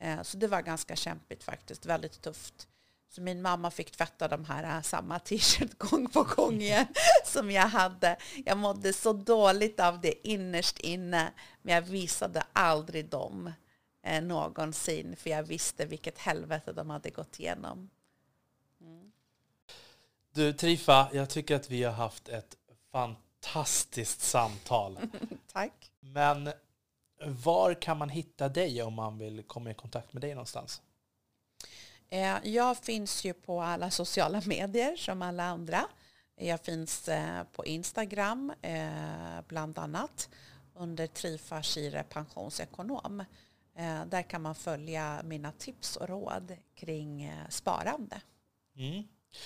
Eh, 0.00 0.22
så 0.22 0.36
det 0.36 0.46
var 0.46 0.62
ganska 0.62 0.96
kämpigt 0.96 1.44
faktiskt, 1.44 1.86
väldigt 1.86 2.22
tufft. 2.22 2.68
Så 3.08 3.22
min 3.22 3.42
mamma 3.42 3.70
fick 3.70 3.90
tvätta 3.90 4.28
de 4.28 4.44
här 4.44 4.76
eh, 4.76 4.82
samma 4.82 5.18
t-shirt 5.18 5.78
gång 5.78 6.10
på 6.10 6.22
gång 6.22 6.60
igen 6.60 6.86
som 7.24 7.50
jag 7.50 7.68
hade. 7.68 8.16
Jag 8.44 8.58
mådde 8.58 8.92
så 8.92 9.12
dåligt 9.12 9.80
av 9.80 10.00
det 10.00 10.28
innerst 10.28 10.78
inne, 10.78 11.32
men 11.62 11.74
jag 11.74 11.82
visade 11.82 12.42
aldrig 12.52 13.08
dem 13.08 13.52
eh, 14.06 14.22
någonsin, 14.22 15.16
för 15.16 15.30
jag 15.30 15.42
visste 15.42 15.86
vilket 15.86 16.18
helvete 16.18 16.72
de 16.72 16.90
hade 16.90 17.10
gått 17.10 17.40
igenom. 17.40 17.90
Mm. 18.80 19.12
Du 20.34 20.52
Trifa, 20.52 21.08
jag 21.12 21.30
tycker 21.30 21.56
att 21.56 21.70
vi 21.70 21.82
har 21.82 21.92
haft 21.92 22.28
ett 22.28 22.56
fantastiskt 22.92 24.20
samtal. 24.20 24.98
Tack. 25.52 25.90
Men 26.00 26.50
var 27.24 27.74
kan 27.74 27.98
man 27.98 28.08
hitta 28.08 28.48
dig 28.48 28.82
om 28.82 28.94
man 28.94 29.18
vill 29.18 29.42
komma 29.42 29.70
i 29.70 29.74
kontakt 29.74 30.12
med 30.12 30.22
dig 30.22 30.34
någonstans? 30.34 30.82
Eh, 32.08 32.36
jag 32.42 32.76
finns 32.76 33.24
ju 33.24 33.32
på 33.32 33.60
alla 33.62 33.90
sociala 33.90 34.42
medier 34.46 34.96
som 34.96 35.22
alla 35.22 35.44
andra. 35.44 35.86
Jag 36.36 36.60
finns 36.60 37.08
eh, 37.08 37.42
på 37.52 37.66
Instagram 37.66 38.52
eh, 38.62 39.42
bland 39.48 39.78
annat 39.78 40.28
under 40.74 41.06
Trifa 41.06 41.62
Shire 41.62 42.02
pensionsekonom. 42.02 43.24
Där 44.06 44.22
kan 44.22 44.42
man 44.42 44.54
följa 44.54 45.20
mina 45.24 45.52
tips 45.52 45.96
och 45.96 46.08
råd 46.08 46.56
kring 46.74 47.32
sparande. 47.48 48.20
Mm. 48.76 49.04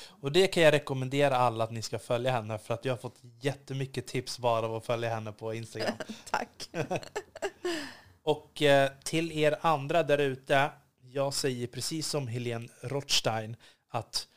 Och 0.08 0.32
det 0.32 0.46
kan 0.46 0.62
jag 0.62 0.74
rekommendera 0.74 1.36
alla 1.36 1.64
att 1.64 1.70
ni 1.70 1.82
ska 1.82 1.98
följa 1.98 2.32
henne 2.32 2.58
för 2.58 2.74
att 2.74 2.84
jag 2.84 2.92
har 2.92 2.98
fått 2.98 3.18
jättemycket 3.40 4.06
tips 4.06 4.38
bara 4.38 4.66
av 4.66 4.74
att 4.76 4.86
följa 4.86 5.14
henne 5.14 5.32
på 5.32 5.54
Instagram. 5.54 5.94
Tack. 6.30 6.70
och 8.22 8.62
till 9.04 9.32
er 9.32 9.58
andra 9.60 10.02
där 10.02 10.18
ute, 10.18 10.70
jag 11.02 11.34
säger 11.34 11.66
precis 11.66 12.08
som 12.08 12.28
Helene 12.28 12.68
Rothstein 12.82 13.56
att 13.88 14.28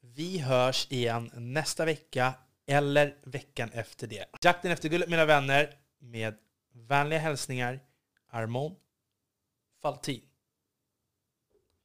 vi 0.00 0.38
hörs 0.38 0.86
igen 0.90 1.30
nästa 1.34 1.84
vecka 1.84 2.34
eller 2.66 3.16
veckan 3.22 3.70
efter 3.72 4.06
det. 4.06 4.26
Jakten 4.42 4.70
efter 4.70 4.88
guldet 4.88 5.10
mina 5.10 5.24
vänner 5.24 5.74
med 5.98 6.34
vänliga 6.72 7.18
hälsningar 7.18 7.80
Armon 8.30 8.76
Faltin. 9.82 10.29